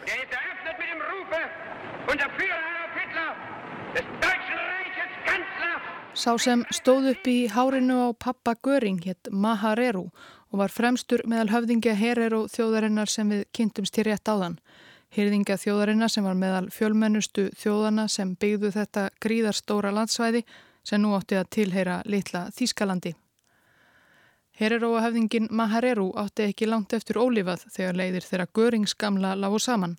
Sá 6.13 6.35
sem 6.37 6.61
stóð 6.69 7.07
upp 7.15 7.27
í 7.27 7.47
hárinu 7.49 7.97
á 8.05 8.09
pappa 8.13 8.53
Göring 8.53 8.99
hétt 9.01 9.31
Mahareru 9.31 10.11
og 10.51 10.59
var 10.59 10.69
fremstur 10.69 11.23
meðal 11.25 11.49
höfðingja 11.49 11.95
Herero 11.97 12.43
þjóðarinnar 12.51 13.09
sem 13.09 13.29
við 13.31 13.45
kynntumst 13.55 13.95
til 13.95 14.05
rétt 14.05 14.29
áðan. 14.29 14.59
Hyrðingja 15.15 15.57
þjóðarina 15.57 16.09
sem 16.11 16.27
var 16.27 16.37
meðal 16.37 16.67
fjölmennustu 16.71 17.49
þjóðana 17.57 18.05
sem 18.11 18.35
byggðu 18.39 18.73
þetta 18.75 19.07
gríðarstóra 19.23 19.91
landsvæði 19.95 20.43
sem 20.83 21.01
nú 21.01 21.13
átti 21.17 21.37
að 21.39 21.49
tilheyra 21.55 22.01
litla 22.05 22.47
Þískalandi. 22.55 23.13
Hereróahefðingin 24.61 25.47
Mahareru 25.49 26.11
átti 26.19 26.45
ekki 26.49 26.67
langt 26.67 26.93
eftir 26.93 27.17
ólifað 27.17 27.65
þegar 27.71 27.97
leiðir 27.97 28.27
þeirra 28.27 28.47
göringsgamla 28.53 29.33
lágu 29.39 29.59
saman. 29.59 29.95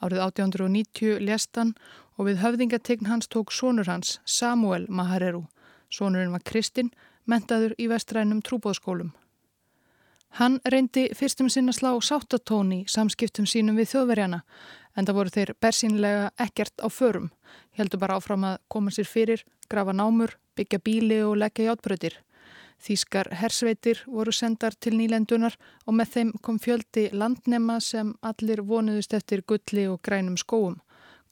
Árið 0.00 0.22
1890 0.24 1.18
lestan 1.26 1.74
og 2.16 2.28
við 2.28 2.42
höfðingategn 2.44 3.10
hans 3.10 3.28
tók 3.28 3.52
sónur 3.52 3.90
hans 3.90 4.18
Samuel 4.24 4.86
Mahareru. 4.88 5.44
Sónurinn 5.90 6.32
var 6.32 6.44
Kristinn, 6.44 6.92
mentaður 7.26 7.74
í 7.78 7.88
vestrænum 7.90 8.40
trúbóðskólum. 8.44 9.12
Hann 10.36 10.60
reyndi 10.64 11.08
fyrstum 11.16 11.48
sinna 11.48 11.72
slá 11.72 11.90
sáttatóni 12.04 12.84
samskiptum 12.86 13.46
sínum 13.48 13.78
við 13.80 13.94
þjóðverjana 13.94 14.42
en 14.96 15.06
það 15.06 15.16
voru 15.18 15.32
þeir 15.34 15.54
bersínlega 15.60 16.26
ekkert 16.44 16.84
á 16.84 16.88
förum. 16.92 17.30
Heldur 17.78 18.00
bara 18.02 18.18
áfram 18.18 18.44
að 18.44 18.58
koma 18.68 18.92
sér 18.92 19.08
fyrir, 19.08 19.44
grafa 19.70 19.92
námur, 19.92 20.34
byggja 20.56 20.78
bíli 20.84 21.22
og 21.22 21.36
leggja 21.38 21.70
játbröðir. 21.70 22.18
Þískar 22.78 23.32
hersveitir 23.34 24.04
voru 24.06 24.32
sendar 24.32 24.74
til 24.78 24.94
nýlendunar 24.98 25.56
og 25.86 25.96
með 25.98 26.12
þeim 26.14 26.30
kom 26.42 26.60
fjöldi 26.62 27.08
landnema 27.12 27.80
sem 27.82 28.12
allir 28.22 28.62
vonuðust 28.62 29.16
eftir 29.18 29.42
gulli 29.42 29.88
og 29.90 29.98
grænum 30.02 30.36
skóum. 30.38 30.78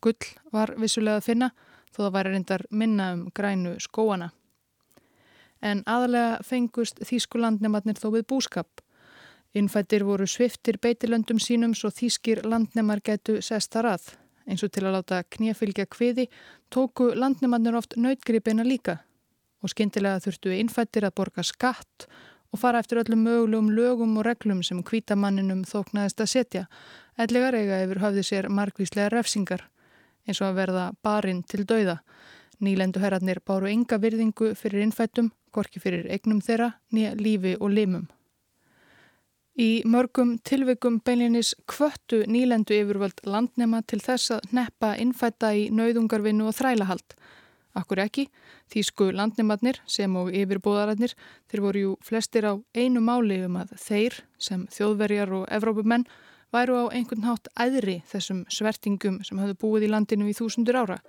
Gull 0.03 0.33
var 0.53 0.75
vissulega 0.77 1.21
að 1.21 1.29
finna 1.29 1.51
þó 1.95 2.03
það 2.03 2.13
væri 2.19 2.33
reyndar 2.35 2.67
minna 2.71 3.13
um 3.15 3.23
grænu 3.35 3.77
skóana. 3.81 4.33
En 5.63 5.83
aðalega 5.87 6.43
fengust 6.45 7.01
þýsku 7.07 7.41
landnematnir 7.41 7.97
þó 7.97 8.11
við 8.19 8.27
búskap. 8.29 8.83
Innfættir 9.57 10.05
voru 10.05 10.27
sviftir 10.29 10.77
beitilöndum 10.83 11.39
sínum 11.41 11.73
svo 11.75 11.89
þýskir 11.95 12.43
landnemar 12.45 13.01
getu 13.01 13.39
sestar 13.41 13.87
að. 13.95 14.17
Eins 14.47 14.63
og 14.63 14.71
til 14.73 14.85
að 14.87 14.97
láta 14.99 15.23
knjafylgja 15.37 15.89
kviði 15.91 16.29
tóku 16.71 17.11
landnematnir 17.19 17.77
oft 17.79 17.97
nautgripina 17.99 18.65
líka 18.67 19.01
og 19.63 19.73
skindilega 19.73 20.23
þurftu 20.23 20.53
innfættir 20.55 21.07
að 21.07 21.17
borga 21.19 21.43
skatt 21.47 22.07
og 22.55 22.61
fara 22.63 22.81
eftir 22.83 23.01
öllum 23.03 23.25
mögulegum 23.27 23.73
lögum 23.75 24.19
og 24.21 24.27
reglum 24.29 24.63
sem 24.63 24.83
kvítamanninum 24.87 25.65
þóknaðist 25.67 26.23
að 26.23 26.33
setja, 26.33 26.67
ellegar 27.19 27.57
eiga 27.59 27.83
yfir 27.85 28.03
hafði 28.05 28.27
sér 28.29 28.49
margvíslega 28.53 29.11
refsingar 29.13 29.67
eins 30.27 30.41
og 30.43 30.51
að 30.51 30.59
verða 30.61 30.85
barinn 31.03 31.43
til 31.47 31.65
dauða. 31.67 32.01
Nýlendu 32.63 33.03
herratnir 33.03 33.43
báru 33.47 33.69
enga 33.71 33.99
virðingu 34.01 34.55
fyrir 34.57 34.87
innfættum, 34.87 35.31
gorki 35.53 35.81
fyrir 35.83 36.09
eignum 36.11 36.41
þeirra, 36.43 36.73
nýja 36.93 37.15
lífi 37.21 37.57
og 37.61 37.71
limum. 37.71 38.07
Í 39.57 39.81
mörgum 39.89 40.35
tilvikum 40.45 40.99
beinlinis 41.01 41.55
kvöttu 41.65 42.27
nýlendu 42.29 42.77
yfirvöld 42.77 43.23
landnema 43.25 43.81
til 43.89 44.03
þess 44.05 44.35
að 44.37 44.51
neppa 44.59 44.91
innfætta 45.01 45.55
í 45.57 45.71
nauðungarvinnu 45.73 46.45
og 46.51 46.59
þrælahald. 46.59 47.17
Akkur 47.77 48.01
ekki, 48.05 48.27
þýsku 48.73 49.09
landnematnir 49.17 49.81
sem 49.89 50.13
og 50.17 50.29
yfirbúðararnir, 50.37 51.13
þeir 51.49 51.61
voru 51.65 51.79
jú 51.87 51.95
flestir 52.05 52.45
á 52.49 52.53
einu 52.77 53.01
máli 53.01 53.41
um 53.49 53.57
að 53.63 53.73
þeir 53.81 54.21
sem 54.37 54.69
þjóðverjar 54.77 55.33
og 55.41 55.49
evrópumenn 55.49 56.05
væru 56.53 56.77
á 56.77 56.85
einhvern 56.93 57.25
hátt 57.25 57.49
æðri 57.57 58.03
þessum 58.13 58.45
svertingum 58.53 59.23
sem 59.25 59.41
hafðu 59.41 59.57
búið 59.65 59.89
í 59.89 59.93
landinu 59.93 60.29
í 60.29 60.37
þúsundur 60.37 60.83
ára 60.85 61.01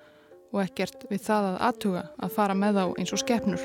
og 0.54 0.64
ekkert 0.64 1.04
við 1.12 1.28
það 1.28 1.44
að 1.52 1.62
aðtuga 1.68 2.08
að 2.16 2.36
fara 2.40 2.56
með 2.56 2.80
þá 2.80 2.86
eins 2.96 3.12
og 3.12 3.20
skefnur. 3.26 3.62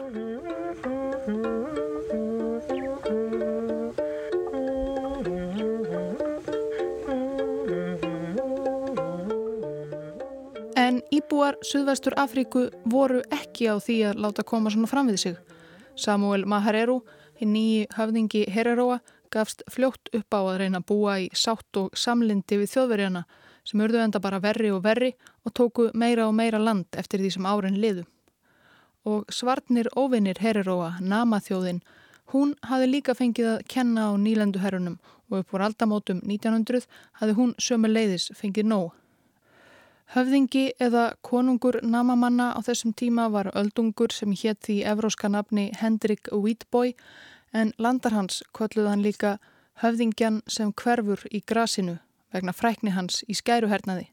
En 10.92 10.98
íbúar 11.08 11.56
Suðvestur 11.64 12.12
Afríku 12.20 12.66
voru 12.84 13.22
ekki 13.32 13.64
á 13.64 13.80
því 13.80 13.94
að 14.10 14.18
láta 14.20 14.42
koma 14.44 14.68
svona 14.68 14.90
fram 14.90 15.08
við 15.08 15.22
sig. 15.22 15.38
Samuel 15.96 16.44
Mahareru, 16.44 16.98
hinn 17.40 17.54
nýji 17.54 17.86
höfðingi 17.96 18.42
Hereroa, 18.52 18.98
gafst 19.32 19.64
fljótt 19.72 20.12
upp 20.12 20.36
á 20.36 20.40
að 20.42 20.58
reyna 20.60 20.82
að 20.82 20.88
búa 20.92 21.16
í 21.24 21.30
sátt 21.32 21.80
og 21.80 21.96
samlindi 21.96 22.60
við 22.60 22.74
þjóðverjana 22.74 23.24
sem 23.64 23.80
urðu 23.80 24.04
enda 24.04 24.20
bara 24.20 24.42
verri 24.44 24.68
og 24.68 24.84
verri 24.84 25.14
og 25.48 25.56
tóku 25.56 25.88
meira 25.96 26.28
og 26.28 26.36
meira 26.36 26.60
land 26.60 27.00
eftir 27.00 27.24
því 27.24 27.34
sem 27.38 27.48
árin 27.48 27.80
liðu. 27.80 28.04
Og 29.08 29.32
svartnir 29.32 29.88
óvinnir 29.96 30.44
Heriróa, 30.44 30.98
Namaþjóðin, 31.00 31.80
hún 32.36 32.52
hafi 32.68 32.92
líka 32.92 33.16
fengið 33.16 33.54
að 33.54 33.68
kenna 33.72 34.10
á 34.10 34.20
nýlenduherrunum 34.20 35.00
og 35.30 35.40
upp 35.40 35.56
voru 35.56 35.70
aldamótum 35.70 36.20
1900 36.20 36.84
hafi 37.22 37.38
hún 37.40 37.56
sömu 37.56 37.88
leiðis 37.88 38.28
fengið 38.36 38.68
nóg. 38.68 38.90
Höfðingi 40.12 40.74
eða 40.76 41.14
konungur 41.24 41.78
namamanna 41.80 42.50
á 42.52 42.60
þessum 42.60 42.92
tíma 42.92 43.30
var 43.32 43.48
öldungur 43.56 44.12
sem 44.12 44.34
hétt 44.36 44.58
því 44.66 44.82
evróska 44.92 45.30
nafni 45.32 45.70
Hendrik 45.80 46.28
Wheatboy 46.28 46.92
en 47.56 47.72
landar 47.78 48.12
hans 48.12 48.42
kolluð 48.52 48.90
hann 48.90 49.04
líka 49.06 49.38
höfðingjan 49.80 50.42
sem 50.44 50.74
hverfur 50.76 51.24
í 51.32 51.40
grasinu 51.40 51.96
vegna 52.28 52.52
frækni 52.52 52.92
hans 52.92 53.22
í 53.24 53.38
skæruhernaði. 53.40 54.10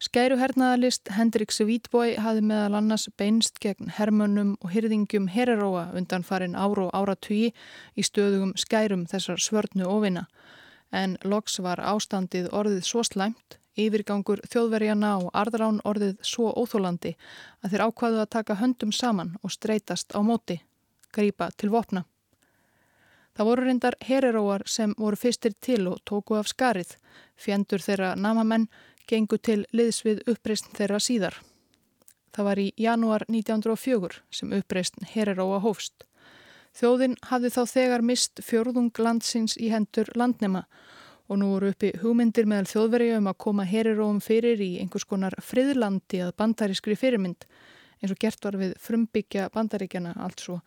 Skæruhernaðalist 0.00 1.12
Hendriks 1.12 1.60
Vítbói 1.60 2.16
hafi 2.16 2.40
meðal 2.40 2.78
annars 2.78 3.04
beinst 3.20 3.60
gegn 3.60 3.92
hermönnum 3.98 4.54
og 4.64 4.72
hyrðingjum 4.72 5.28
heraróa 5.28 5.90
undan 5.92 6.24
farin 6.24 6.56
ára 6.56 6.86
og 6.88 6.94
áratugji 6.96 7.52
í 8.00 8.08
stöðugum 8.08 8.56
skærum 8.56 9.04
þessar 9.12 9.44
svörnu 9.44 9.84
ofina 9.84 10.24
en 10.90 11.18
loks 11.20 11.60
var 11.60 11.84
ástandið 11.84 12.48
orðið 12.48 12.86
svo 12.88 13.04
slæmt, 13.04 13.59
yfirgangur 13.78 14.40
þjóðverjana 14.50 15.16
og 15.20 15.30
arðrán 15.36 15.80
orðið 15.86 16.16
svo 16.26 16.50
óþólandi 16.56 17.14
að 17.62 17.74
þeir 17.74 17.84
ákvaðu 17.86 18.22
að 18.22 18.32
taka 18.36 18.58
höndum 18.60 18.92
saman 18.92 19.36
og 19.42 19.54
streytast 19.54 20.14
á 20.16 20.20
móti, 20.22 20.60
grípa 21.14 21.50
til 21.56 21.70
vopna. 21.70 22.04
Það 23.36 23.46
voru 23.46 23.66
reyndar 23.66 23.96
hereróar 24.04 24.66
sem 24.66 24.94
voru 24.98 25.16
fyrstir 25.16 25.54
til 25.60 25.86
og 25.88 26.00
tóku 26.04 26.36
af 26.36 26.50
skarið. 26.50 26.96
Fjendur 27.38 27.80
þeirra 27.80 28.14
namamenn 28.18 28.68
gengu 29.08 29.38
til 29.38 29.64
liðsvið 29.72 30.26
uppreysn 30.28 30.74
þeirra 30.76 30.98
síðar. 31.00 31.38
Það 32.34 32.46
var 32.46 32.58
í 32.62 32.68
janúar 32.78 33.24
1904 33.28 34.22
sem 34.30 34.52
uppreysn 34.54 35.06
hereróa 35.14 35.60
hófst. 35.62 36.04
Þjóðin 36.76 37.16
hafði 37.26 37.50
þá 37.54 37.62
þegar 37.66 38.04
mist 38.06 38.42
fjörðung 38.46 38.92
landsins 38.98 39.56
í 39.58 39.70
hendur 39.72 40.10
landnema 40.14 40.66
og 40.66 40.99
nú 41.38 41.52
voru 41.52 41.70
uppi 41.70 41.92
hugmyndir 42.02 42.48
meðal 42.50 42.66
þjóðverja 42.66 43.18
um 43.20 43.28
að 43.30 43.40
koma 43.44 43.66
hereróum 43.68 44.18
fyrir 44.24 44.58
í 44.64 44.70
einhvers 44.82 45.06
konar 45.06 45.36
friðlandi 45.44 46.24
að 46.24 46.34
bandarískri 46.40 46.96
fyrirmynd 46.98 47.46
eins 48.00 48.14
og 48.14 48.18
gert 48.18 48.44
var 48.44 48.56
við 48.58 48.72
frumbyggja 48.80 49.50
bandaríkjana 49.54 50.16
allt 50.24 50.40
svo 50.42 50.60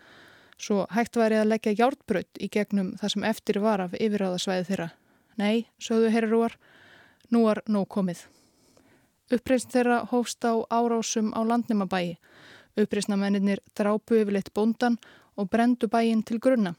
svo 0.63 0.86
hægt 0.93 1.17
væri 1.17 1.39
að 1.41 1.50
leggja 1.53 1.75
hjártbrödd 1.77 2.39
í 2.39 2.50
gegnum 2.51 2.93
það 3.00 3.13
sem 3.15 3.25
eftir 3.27 3.60
var 3.63 3.84
af 3.84 3.96
yfiráðasvæði 3.98 4.67
þeirra. 4.70 4.89
Nei, 5.41 5.65
sögðu 5.82 6.12
herrarúar, 6.13 6.55
nú 7.34 7.48
er 7.50 7.63
nóg 7.67 7.89
komið. 7.89 8.25
Uppreist 9.34 9.74
þeirra 9.74 10.03
hófst 10.12 10.46
á 10.46 10.53
árásum 10.70 11.34
á 11.34 11.41
landnumabæi. 11.41 12.17
Uppreistnamennir 12.77 13.62
drápu 13.77 14.20
yfirleitt 14.22 14.53
bóndan 14.53 15.00
og 15.38 15.50
brendu 15.50 15.89
bæin 15.89 16.24
til 16.24 16.39
grunna. 16.39 16.75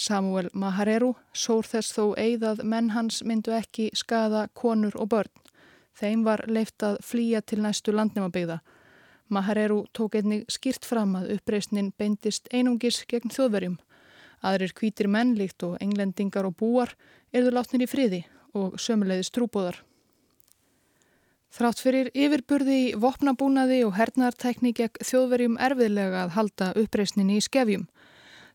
Samuel 0.00 0.48
Mahareru 0.56 1.12
sór 1.36 1.68
þess 1.68 1.92
þó 1.92 2.14
eigðað 2.16 2.64
menn 2.64 2.90
hans 2.96 3.20
myndu 3.22 3.52
ekki 3.52 3.90
skada 3.92 4.46
konur 4.56 4.96
og 4.96 5.12
börn. 5.12 5.32
Þeim 6.00 6.24
var 6.24 6.46
leift 6.48 6.82
að 6.82 7.02
flýja 7.04 7.42
til 7.44 7.60
næstu 7.60 7.92
landnumabygða 7.92 8.60
Mahareru 9.30 9.84
tók 9.94 10.16
einnig 10.18 10.48
skýrt 10.50 10.84
fram 10.84 11.14
að 11.14 11.36
uppreysnin 11.36 11.92
beindist 11.98 12.48
einungis 12.50 13.04
gegn 13.06 13.30
þjóðverjum. 13.30 13.76
Aðrir 14.42 14.72
kvítir 14.74 15.06
mennlíkt 15.06 15.62
og 15.62 15.76
englendingar 15.84 16.48
og 16.48 16.56
búar 16.58 16.96
erðu 17.30 17.52
látnir 17.54 17.84
í 17.86 17.90
friði 17.90 18.20
og 18.58 18.74
sömuleiðis 18.82 19.30
trúbóðar. 19.30 19.78
Þrátt 21.54 21.82
fyrir 21.82 22.10
yfirburði 22.14 22.78
í 22.88 22.90
vopnabúnaði 22.98 23.84
og 23.86 23.94
hernartækni 23.98 24.74
gegn 24.74 25.06
þjóðverjum 25.06 25.58
erfiðlega 25.62 26.24
að 26.24 26.34
halda 26.38 26.72
uppreysninni 26.82 27.38
í 27.38 27.46
skefjum. 27.46 27.86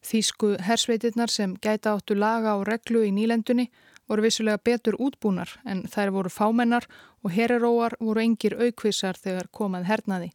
Þýsku 0.06 0.56
hersveitirnar 0.62 1.32
sem 1.34 1.56
gæta 1.58 1.96
áttu 1.96 2.16
laga 2.18 2.56
og 2.60 2.68
reglu 2.70 3.02
í 3.08 3.12
nýlendunni 3.16 3.70
voru 4.10 4.26
vissulega 4.26 4.62
betur 4.62 4.98
útbúnar 5.02 5.56
en 5.66 5.86
þær 5.90 6.12
voru 6.14 6.30
fámennar 6.30 6.86
og 7.24 7.34
hereróar 7.34 7.96
voru 8.00 8.22
engir 8.22 8.54
aukvisar 8.60 9.18
þegar 9.18 9.50
komað 9.52 9.88
hernaði. 9.90 10.30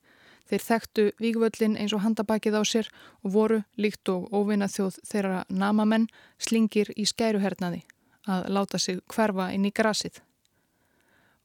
Þeir 0.51 0.65
þekktu 0.67 1.05
vígvöllin 1.23 1.77
eins 1.79 1.95
og 1.95 2.03
handabakið 2.03 2.57
á 2.59 2.63
sér 2.67 2.89
og 3.23 3.35
voru, 3.37 3.61
líkt 3.79 4.11
og 4.11 4.27
óvinna 4.35 4.67
þjóð 4.67 4.99
þeirra 5.07 5.45
namamenn, 5.49 6.09
slingir 6.43 6.91
í 6.99 7.07
skæruhernaði 7.07 7.85
að 8.27 8.49
láta 8.51 8.79
sig 8.79 8.99
hverfa 9.07 9.53
inn 9.55 9.69
í 9.69 9.71
grasið. 9.71 10.19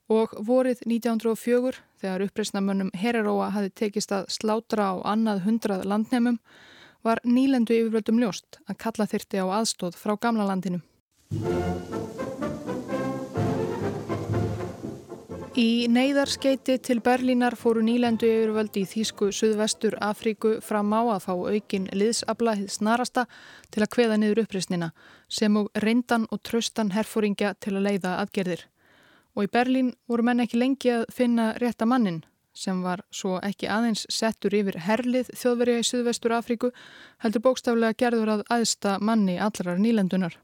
Og 0.10 0.34
vorið 0.48 0.82
1904, 0.86 1.78
þegar 2.02 2.26
uppreysnamönnum 2.26 2.92
Hereróa 2.98 3.52
hafi 3.54 3.72
tekist 3.74 4.12
að 4.14 4.28
slátra 4.34 4.92
á 4.94 4.96
annað 5.14 5.46
hundrað 5.46 5.86
landnemum, 5.86 6.40
var 7.06 7.22
nýlendu 7.24 7.76
yfirvöldum 7.78 8.20
ljóst 8.24 8.60
að 8.66 8.80
kalla 8.82 9.06
þyrti 9.10 9.44
á 9.44 9.46
aðstóð 9.62 9.98
frá 10.00 10.16
gamla 10.18 10.50
landinu. 10.50 10.82
Í 15.56 15.88
neyðarskeiti 15.88 16.74
til 16.84 16.98
Berlínar 17.00 17.56
fóru 17.56 17.80
nýlendu 17.86 18.28
yfirvöldi 18.28 18.82
í 18.84 18.88
Þýsku 18.92 19.30
Suðvestur 19.32 19.96
Afríku 20.04 20.58
fram 20.60 20.92
á 20.92 21.00
að 21.14 21.22
fá 21.30 21.32
aukin 21.32 21.86
liðsabla 21.96 22.58
hið 22.60 22.74
snarasta 22.76 23.24
til 23.72 23.86
að 23.86 23.92
kveða 23.96 24.18
niður 24.20 24.42
uppreysnina 24.44 24.90
sem 25.32 25.56
og 25.56 25.70
reyndan 25.80 26.28
og 26.28 26.42
tröstan 26.44 26.92
herfóringja 26.92 27.54
til 27.64 27.78
að 27.78 27.88
leiða 27.88 28.18
aðgerðir. 28.26 28.66
Og 29.40 29.48
í 29.48 29.52
Berlín 29.56 29.94
voru 30.12 30.28
menn 30.28 30.44
ekki 30.44 30.60
lengi 30.60 30.92
að 30.92 31.08
finna 31.16 31.54
rétta 31.64 31.88
mannin. 31.88 32.26
Sem 32.56 32.80
var 32.84 33.04
svo 33.12 33.36
ekki 33.44 33.68
aðeins 33.68 34.06
settur 34.10 34.56
yfir 34.56 34.80
herlið 34.88 35.30
þjóðverja 35.36 35.82
í 35.84 35.88
Suðvestur 35.90 36.36
Afríku 36.38 36.72
heldur 37.24 37.44
bókstaflega 37.44 38.00
gerður 38.00 38.32
að 38.38 38.44
aðsta 38.56 38.98
manni 39.04 39.36
allrar 39.42 39.82
nýlendunar. 39.82 40.38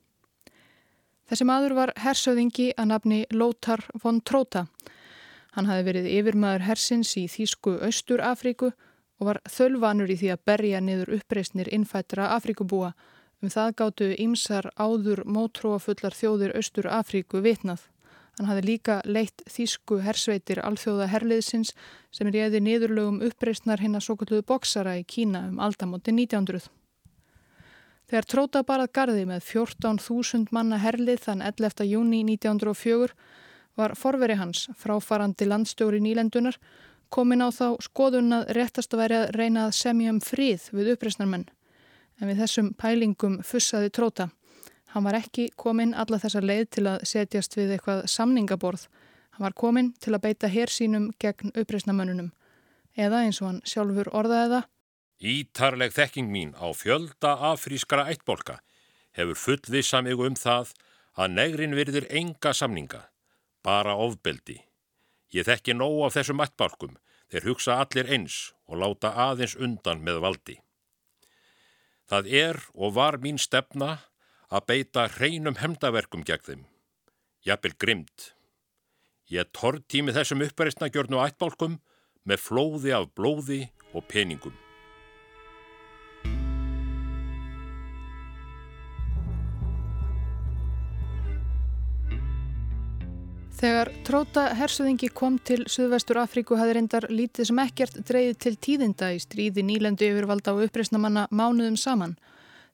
Þessi 1.31 1.47
maður 1.47 1.77
var 1.77 1.93
hersöðingi 2.03 2.73
að 2.75 2.89
nafni 2.91 3.21
Lóthar 3.31 3.85
von 4.03 4.19
Tróta. 4.19 4.65
Hann 5.55 5.69
hafi 5.71 5.85
verið 5.87 6.09
yfirmaður 6.11 6.65
hersins 6.67 7.13
í 7.19 7.23
Þýsku 7.31 7.77
Östur 7.87 8.23
Afríku 8.23 8.73
og 9.21 9.29
var 9.29 9.39
þölvanur 9.47 10.11
í 10.11 10.17
því 10.19 10.33
að 10.33 10.43
berja 10.49 10.81
niður 10.83 11.13
uppreysnir 11.19 11.71
innfættra 11.71 12.33
Afríkubúa. 12.35 12.91
Um 13.41 13.49
það 13.53 13.75
gáttu 13.79 14.09
ímsar 14.19 14.67
áður 14.75 15.23
mótróafullar 15.25 16.15
þjóðir 16.17 16.55
Östur 16.59 16.91
Afríku 16.91 17.39
vitnað. 17.45 17.87
Hann 18.41 18.47
hafði 18.49 18.61
líka 18.65 18.93
leitt 19.05 19.43
þýsku 19.53 19.99
hersveitir 20.01 20.63
alþjóða 20.65 21.05
herliðsins 21.11 21.75
sem 22.09 22.25
er 22.25 22.37
ég 22.39 22.47
eði 22.47 22.61
niðurlögum 22.65 23.19
uppreysnar 23.27 23.83
hinn 23.85 23.93
að 23.99 24.07
svo 24.07 24.15
kalluðu 24.17 24.47
boksara 24.49 24.95
í 24.97 25.03
Kína 25.05 25.43
um 25.51 25.59
aldamóti 25.61 26.09
1900. 26.09 26.65
Þegar 28.09 28.27
tróta 28.33 28.63
barað 28.65 28.89
gardi 28.97 29.27
með 29.29 29.45
14.000 29.45 30.49
manna 30.57 30.81
herlið 30.81 31.21
þann 31.27 31.45
11. 31.51 31.85
júni 31.85 32.23
1904 32.31 33.13
var 33.77 33.93
forveri 33.93 34.39
hans, 34.41 34.65
fráfarandi 34.73 35.45
landstjóri 35.45 36.01
nýlendunar, 36.01 36.57
komin 37.13 37.45
á 37.45 37.53
þá 37.53 37.77
skoðun 37.77 38.39
að 38.39 38.55
réttast 38.57 38.97
að 38.97 39.03
væri 39.03 39.19
að 39.19 39.35
reyna 39.37 39.67
að 39.67 39.77
semja 39.83 40.17
um 40.17 40.17
frið 40.17 40.71
við 40.73 40.95
uppreysnarmenn. 40.95 41.45
En 42.17 42.33
við 42.33 42.41
þessum 42.41 42.73
pælingum 42.73 43.43
fussaði 43.45 43.93
tróta. 43.93 44.31
Hann 44.91 45.05
var 45.07 45.15
ekki 45.15 45.47
kominn 45.55 45.93
alla 45.95 46.19
þessa 46.19 46.41
leið 46.43 46.65
til 46.75 46.85
að 46.91 47.05
setjast 47.07 47.55
við 47.55 47.77
eitthvað 47.77 48.03
samningaborð. 48.11 48.87
Hann 49.31 49.45
var 49.45 49.55
kominn 49.55 49.93
til 50.03 50.11
að 50.15 50.23
beita 50.25 50.49
hér 50.51 50.71
sínum 50.71 51.11
gegn 51.21 51.53
uppreysnamönnunum. 51.55 52.31
Eða 52.99 53.23
eins 53.23 53.39
og 53.39 53.47
hann 53.47 53.61
sjálfur 53.63 54.11
orðaði 54.11 54.57
það. 54.57 54.65
Ítarleg 55.21 55.93
þekking 55.95 56.31
mín 56.33 56.51
á 56.57 56.67
fjölda 56.75 57.37
afrískara 57.51 58.09
eittbolka 58.11 58.59
hefur 59.15 59.37
fullvisa 59.37 60.01
mig 60.03 60.19
um 60.19 60.35
það 60.35 60.73
að 61.19 61.33
negrin 61.35 61.75
virðir 61.75 62.07
enga 62.09 62.53
samninga, 62.55 63.05
bara 63.63 63.95
ofbeldi. 63.95 64.57
Ég 65.31 65.47
þekki 65.47 65.75
nóg 65.75 66.07
af 66.07 66.17
þessum 66.17 66.43
eittbolkum, 66.43 66.97
þeir 67.31 67.47
hugsa 67.47 67.79
allir 67.83 68.11
eins 68.11 68.51
og 68.67 68.81
láta 68.83 69.13
aðeins 69.29 69.55
undan 69.55 70.03
með 70.03 70.19
valdi. 70.25 70.57
Það 72.11 72.31
er 72.43 72.59
og 72.73 72.95
var 72.97 73.19
mín 73.23 73.39
stefna 73.39 73.99
að 74.51 74.65
beita 74.67 75.07
hreinum 75.15 75.55
hemdaverkum 75.61 76.25
gegn 76.27 76.47
þeim. 76.47 76.63
Jafnvel 77.47 77.77
grimd. 77.79 78.31
Ég 79.31 79.47
tortími 79.55 80.11
þessum 80.11 80.43
uppreistna 80.43 80.91
gjörnu 80.91 81.21
ættbálkum 81.23 81.79
með 82.27 82.43
flóði 82.43 82.91
af 82.93 83.07
blóði 83.15 83.63
og 83.95 84.03
peningum. 84.11 84.57
Þegar 93.61 93.91
tróta 94.01 94.43
hersuðingi 94.57 95.11
kom 95.13 95.35
til 95.37 95.59
Suðvestur 95.69 96.17
Afríku 96.17 96.57
hafði 96.57 96.79
reyndar 96.79 97.05
lítið 97.13 97.51
sem 97.51 97.59
ekkert 97.61 97.99
dreyið 98.09 98.39
til 98.41 98.53
tíðinda 98.57 99.11
í 99.13 99.19
stríði 99.21 99.61
nýlendu 99.61 100.07
yfirvalda 100.07 100.55
og 100.55 100.63
uppreistnamanna 100.65 101.27
mánuðum 101.29 101.77
saman. 101.77 102.15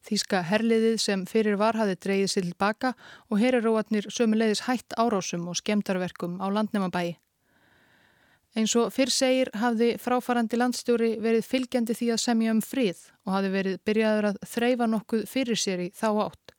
Þíska 0.06 0.44
herliðið 0.48 0.98
sem 1.02 1.24
fyrir 1.28 1.58
var 1.60 1.76
hafi 1.80 1.98
dreyið 2.00 2.28
sér 2.32 2.46
tilbaka 2.46 2.94
og 3.30 3.40
heriróatnir 3.42 4.10
sömulegis 4.14 4.66
hætt 4.68 4.96
árásum 4.98 5.48
og 5.50 5.58
skemdarverkum 5.60 6.38
á 6.44 6.48
landnemabæi. 6.48 7.18
Eins 8.58 8.74
og 8.80 8.90
fyrr 8.90 9.12
segir 9.14 9.50
hafði 9.54 9.92
fráfarandi 10.02 10.58
landstjóri 10.58 11.12
verið 11.22 11.46
fylgjandi 11.46 11.94
því 11.98 12.08
að 12.14 12.22
semja 12.24 12.54
um 12.56 12.62
frið 12.66 13.02
og 13.28 13.34
hafði 13.36 13.52
verið 13.54 13.82
byrjaður 13.86 14.30
að 14.32 14.40
þreyfa 14.54 14.88
nokkuð 14.94 15.26
fyrir 15.30 15.60
sér 15.62 15.84
í 15.84 15.90
þá 15.94 16.08
átt. 16.26 16.54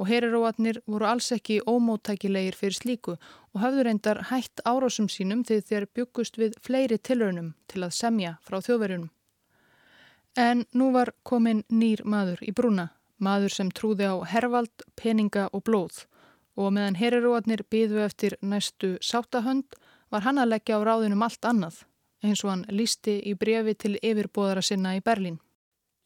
Og 0.00 0.08
heriróatnir 0.10 0.80
voru 0.90 1.06
alls 1.06 1.28
ekki 1.36 1.60
ómóttækilegir 1.70 2.56
fyrir 2.58 2.78
slíku 2.78 3.16
og 3.18 3.60
hafðu 3.62 3.84
reyndar 3.86 4.24
hætt 4.30 4.64
árásum 4.66 5.10
sínum 5.12 5.44
þegar 5.46 5.68
þeir 5.68 5.90
byggust 5.98 6.40
við 6.40 6.56
fleiri 6.64 6.98
tilraunum 6.98 7.52
til 7.70 7.84
að 7.86 7.94
semja 7.98 8.38
frá 8.42 8.58
þjóðverjunum. 8.64 9.12
En 10.36 10.64
nú 10.74 10.90
var 10.92 11.12
komin 11.22 11.62
nýr 11.70 12.02
maður 12.04 12.40
í 12.42 12.50
brúna, 12.50 12.88
maður 13.22 13.52
sem 13.54 13.70
trúði 13.70 14.08
á 14.10 14.18
hervald, 14.26 14.82
peninga 14.98 15.48
og 15.52 15.62
blóð 15.68 16.04
og 16.54 16.70
meðan 16.74 16.98
heriróatnir 16.98 17.64
byðu 17.70 18.02
eftir 18.04 18.36
næstu 18.42 18.94
sátahönd 19.02 19.74
var 20.10 20.22
hann 20.26 20.38
að 20.38 20.52
leggja 20.54 20.78
á 20.78 20.86
ráðinum 20.86 21.24
allt 21.26 21.46
annað, 21.46 21.80
eins 22.22 22.44
og 22.44 22.52
hann 22.52 22.66
lísti 22.70 23.16
í 23.26 23.34
brefi 23.38 23.74
til 23.74 23.96
yfirbóðara 23.98 24.62
sinna 24.62 24.94
í 24.98 25.02
Berlín. 25.02 25.40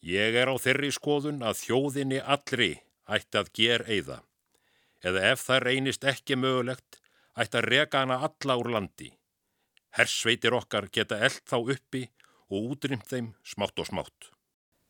Ég 0.01 0.37
er 0.41 0.49
á 0.49 0.57
þeirri 0.57 0.93
skoðun 0.95 1.43
að 1.45 1.61
þjóðinni 1.65 2.21
allri 2.23 2.71
ætti 3.09 3.41
að 3.41 3.53
ger 3.57 3.85
eiða, 3.89 4.23
eða 5.05 5.25
ef 5.33 5.45
það 5.45 5.65
reynist 5.67 6.05
ekki 6.05 6.37
mögulegt 6.37 7.01
ætti 7.37 7.61
að 7.61 7.69
reka 7.73 8.05
hana 8.05 8.21
alla 8.29 8.59
úr 8.61 8.73
landi. 8.77 9.11
Hersveitir 9.97 10.55
okkar 10.55 10.89
geta 10.93 11.19
eld 11.25 11.43
þá 11.49 11.59
uppi 11.75 12.07
og 12.51 12.75
útrymt 12.75 13.07
þeim 13.09 13.33
smátt 13.45 13.79
og 13.79 13.89
smátt. 13.89 14.31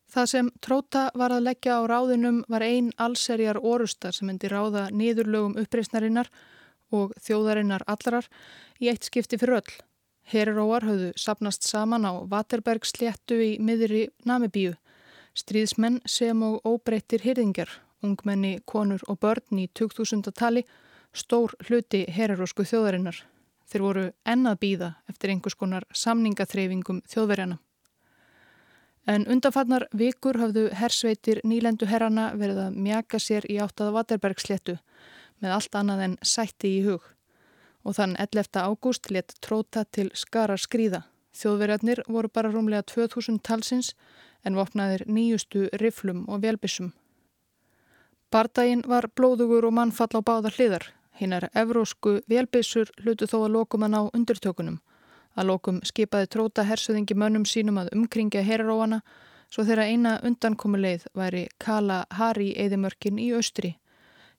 Það 0.09 0.29
sem 0.31 0.47
Tróta 0.65 1.03
var 1.21 1.35
að 1.37 1.45
leggja 1.51 1.81
á 1.81 1.83
ráðinum 1.91 2.41
var 2.49 2.65
ein 2.65 2.93
allserjar 2.97 3.59
orustar 3.61 4.15
sem 4.17 4.31
endi 4.33 4.49
ráða 4.49 4.87
niðurlögum 4.89 5.59
uppreysnarinnar 5.61 6.31
og 6.97 7.13
þjóðarinnar 7.21 7.85
allarar 7.87 8.29
í 8.81 8.89
eitt 8.89 9.05
skipti 9.05 9.37
fyrir 9.37 9.61
öll. 9.61 9.75
Heriróar 10.29 10.85
höfðu 10.85 11.13
sapnast 11.17 11.65
saman 11.65 12.09
á 12.09 12.25
Vaterberg 12.29 12.85
sléttu 12.89 13.37
í 13.41 13.53
miðri 13.61 14.09
Namibíu. 14.29 14.75
Stríðsmenn 15.37 16.01
sem 16.09 16.41
og 16.43 16.65
óbreyttir 16.69 17.23
hyrðingar, 17.25 17.71
ungmenni, 18.05 18.59
konur 18.65 19.05
og 19.09 19.21
börn 19.21 19.61
í 19.61 19.69
2000. 19.77 20.33
tali, 20.33 20.65
stór 21.13 21.55
hluti 21.69 22.05
herirósku 22.13 22.65
þjóðarinnar. 22.69 23.23
Þeir 23.69 23.85
voru 23.85 24.05
ennað 24.25 24.61
býða 24.63 24.91
eftir 25.11 25.33
einhvers 25.33 25.57
konar 25.59 25.85
samningaþreyfingum 25.93 27.03
þjóðverjana. 27.13 27.59
En 29.09 29.25
undanfarnar 29.29 29.87
vikur 29.97 30.37
hafðu 30.41 30.67
hersveitir 30.77 31.41
nýlendu 31.45 31.89
herrana 31.89 32.31
verið 32.37 32.63
að 32.67 32.81
mjaka 32.87 33.21
sér 33.21 33.47
í 33.49 33.57
áttaða 33.65 33.95
Vaterbergsléttu 33.97 34.77
með 35.41 35.55
allt 35.57 35.79
annað 35.81 36.05
en 36.07 36.17
sætti 36.25 36.75
í 36.79 36.83
hug. 36.85 37.05
Og 37.85 37.97
þann 37.97 38.17
11. 38.21 38.61
ágúst 38.61 39.09
let 39.15 39.37
tróta 39.45 39.85
til 39.85 40.11
skarar 40.13 40.61
skrýða. 40.61 41.05
Þjóðverjarnir 41.37 42.03
voru 42.09 42.29
bara 42.29 42.53
rúmlega 42.53 42.85
2000 42.89 43.41
talsins 43.45 43.95
en 44.45 44.57
vopnaðir 44.59 45.07
nýjustu 45.07 45.69
riflum 45.81 46.25
og 46.29 46.43
velbissum. 46.45 46.93
Bardaginn 48.33 48.85
var 48.85 49.09
blóðugur 49.17 49.69
og 49.69 49.77
mannfall 49.77 50.13
á 50.13 50.21
báða 50.21 50.53
hliðar 50.57 50.91
Hinnar 51.19 51.49
evrósku 51.55 52.21
velbissur 52.31 52.91
hlutu 53.03 53.27
þó 53.27 53.41
að 53.45 53.55
lokum 53.57 53.87
að 53.87 53.95
ná 53.95 54.01
undirtökunum. 54.15 54.79
Að 55.39 55.49
lokum 55.51 55.81
skipaði 55.87 56.29
tróta 56.31 56.65
hersuðingi 56.67 57.17
mönnum 57.19 57.47
sínum 57.47 57.81
að 57.83 57.91
umkringja 57.97 58.45
herróana 58.47 59.01
svo 59.51 59.65
þeirra 59.67 59.89
eina 59.91 60.15
undankomuleið 60.27 61.09
væri 61.19 61.47
Kala 61.59 62.05
Hari 62.15 62.53
eðimörkin 62.59 63.19
í 63.19 63.31
austri. 63.35 63.75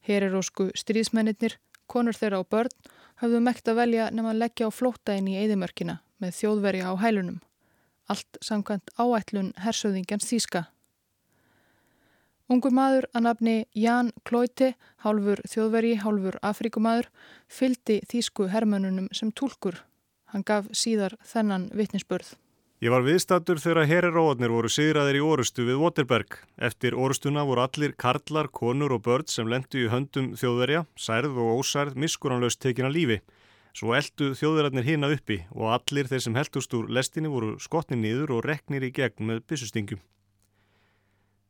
Hererósku 0.07 0.69
stríðsmennir, 0.77 1.57
konur 1.87 2.15
þeirra 2.15 2.41
og 2.43 2.49
börn 2.53 2.75
hafðu 3.19 3.43
mekt 3.43 3.67
að 3.67 3.81
velja 3.81 4.09
nefn 4.13 4.31
að 4.31 4.41
leggja 4.43 4.69
á 4.69 4.71
flóta 4.71 5.15
inn 5.19 5.27
í 5.27 5.37
eðimörkina 5.41 5.99
með 6.23 6.35
þjóðverja 6.39 6.91
á 6.91 6.93
hælunum. 7.03 7.39
Allt 8.09 8.39
samkvæmt 8.41 8.93
áætlun 8.97 9.51
hersuðingjans 9.59 10.29
þýska. 10.29 10.67
Ungur 12.49 12.73
maður 12.73 13.05
að 13.13 13.25
nafni 13.27 13.55
Jan 13.77 14.07
Klóiti, 14.25 14.71
hálfur 15.03 15.37
þjóðveri, 15.45 15.91
hálfur 16.01 16.39
Afrikumadur, 16.41 17.11
fyldi 17.45 17.99
þýsku 18.09 18.47
hermönunum 18.49 19.11
sem 19.13 19.29
tólkur. 19.29 19.77
Hann 20.33 20.41
gaf 20.41 20.65
síðar 20.73 21.13
þennan 21.29 21.67
vittnisspörð. 21.77 22.33
Ég 22.81 22.89
var 22.89 23.05
viðstattur 23.05 23.61
þegar 23.61 23.85
herriróðnir 23.91 24.53
voru 24.55 24.69
sigraðir 24.71 25.19
í 25.19 25.21
orustu 25.21 25.67
við 25.67 25.77
Waterberg. 25.83 26.39
Eftir 26.57 26.97
orustuna 26.97 27.45
voru 27.45 27.67
allir 27.67 27.93
karlar, 27.99 28.49
konur 28.49 28.97
og 28.97 29.03
börn 29.05 29.29
sem 29.29 29.49
lendu 29.51 29.83
í 29.83 29.89
höndum 29.93 30.31
þjóðverja, 30.39 30.85
særð 30.97 31.37
og 31.37 31.59
ósærð, 31.59 31.99
miskuranlaust 32.01 32.63
tekin 32.65 32.89
að 32.89 32.95
lífi. 32.97 33.23
Svo 33.77 33.93
eldu 33.93 34.31
þjóðverjarnir 34.39 34.89
hina 34.89 35.11
uppi 35.13 35.43
og 35.53 35.75
allir 35.75 36.09
þeir 36.09 36.25
sem 36.25 36.39
heldust 36.39 36.73
úr 36.73 36.89
lestinni 36.89 37.29
voru 37.29 37.59
skotni 37.61 37.99
nýður 37.99 38.39
og 38.39 38.47
reknir 38.49 38.87
í 38.87 38.95
gegn 38.95 39.27
með 39.27 39.43
byssustingum. 39.51 40.01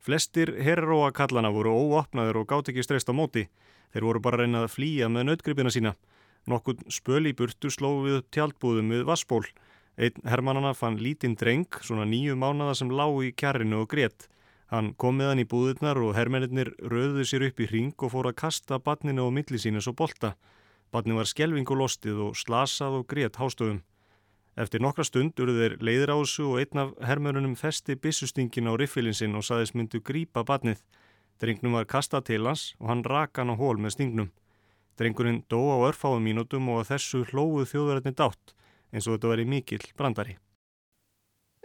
Flestir 0.00 0.54
herróakallana 0.64 1.50
voru 1.52 1.74
óopnaður 1.76 2.40
og 2.40 2.46
gátt 2.48 2.70
ekki 2.72 2.84
streyst 2.86 3.10
á 3.12 3.14
móti. 3.14 3.48
Þeir 3.92 4.06
voru 4.06 4.22
bara 4.24 4.38
reynað 4.40 4.64
að 4.64 4.74
flýja 4.74 5.10
með 5.12 5.26
nautgripina 5.28 5.72
sína. 5.74 5.92
Nokkur 6.48 6.80
spöl 6.88 7.26
í 7.28 7.34
burtu 7.36 7.68
sló 7.68 7.98
við 8.06 8.22
tjaldbúðum 8.32 8.94
við 8.94 9.04
vassból. 9.10 9.44
Einn 10.00 10.24
hermannana 10.24 10.72
fann 10.72 10.96
lítinn 10.96 11.36
dreng, 11.36 11.68
svona 11.84 12.06
nýju 12.08 12.38
mánada 12.40 12.72
sem 12.78 12.88
lág 12.88 13.18
í 13.26 13.34
kjarrinu 13.36 13.82
og 13.82 13.90
grétt. 13.92 14.30
Hann 14.72 14.94
kom 14.94 15.18
með 15.18 15.32
hann 15.32 15.42
í 15.42 15.48
búðirnar 15.50 16.00
og 16.00 16.14
hermennir 16.16 16.72
röðuð 16.78 17.26
sér 17.28 17.44
upp 17.50 17.60
í 17.60 17.68
hring 17.68 17.92
og 17.98 18.14
fór 18.14 18.30
að 18.30 18.38
kasta 18.40 18.78
batninu 18.80 19.26
og 19.26 19.34
milli 19.36 19.60
sína 19.60 19.82
svo 19.84 19.92
bolta. 19.98 20.36
Batni 20.94 21.12
var 21.12 21.28
skjelving 21.28 21.68
og 21.68 21.82
lostið 21.82 22.24
og 22.30 22.38
slasað 22.38 23.02
og 23.02 23.08
grétt 23.10 23.36
hástöðum. 23.36 23.82
Eftir 24.60 24.82
nokkra 24.84 25.06
stund 25.06 25.40
urðu 25.40 25.56
þeir 25.62 25.74
leiðir 25.80 26.12
ásu 26.12 26.50
og 26.50 26.58
einn 26.60 26.82
af 26.82 26.90
hermörunum 27.08 27.56
festi 27.56 27.96
bissustingin 27.96 28.68
á 28.68 28.76
riffilin 28.76 29.16
sinn 29.16 29.38
og 29.38 29.46
saðist 29.46 29.76
myndu 29.78 30.02
grípa 30.04 30.44
badnið. 30.44 30.82
Drengnum 31.40 31.78
var 31.78 31.88
kastað 31.88 32.26
til 32.28 32.44
hans 32.44 32.74
og 32.80 32.90
hann 32.90 33.04
raka 33.06 33.40
hann 33.40 33.54
á 33.54 33.56
hól 33.56 33.80
með 33.80 33.96
stingnum. 33.96 34.28
Drengurinn 35.00 35.44
dó 35.48 35.62
á 35.72 35.76
örfáum 35.88 36.20
mínútum 36.20 36.68
og 36.74 36.84
þessu 36.90 37.24
hlóðu 37.30 37.64
þjóðverðinni 37.70 38.18
dátt 38.18 38.52
eins 38.92 39.06
og 39.06 39.16
þetta 39.16 39.30
var 39.32 39.40
í 39.40 39.48
mikil 39.48 39.80
brandari. 39.96 40.36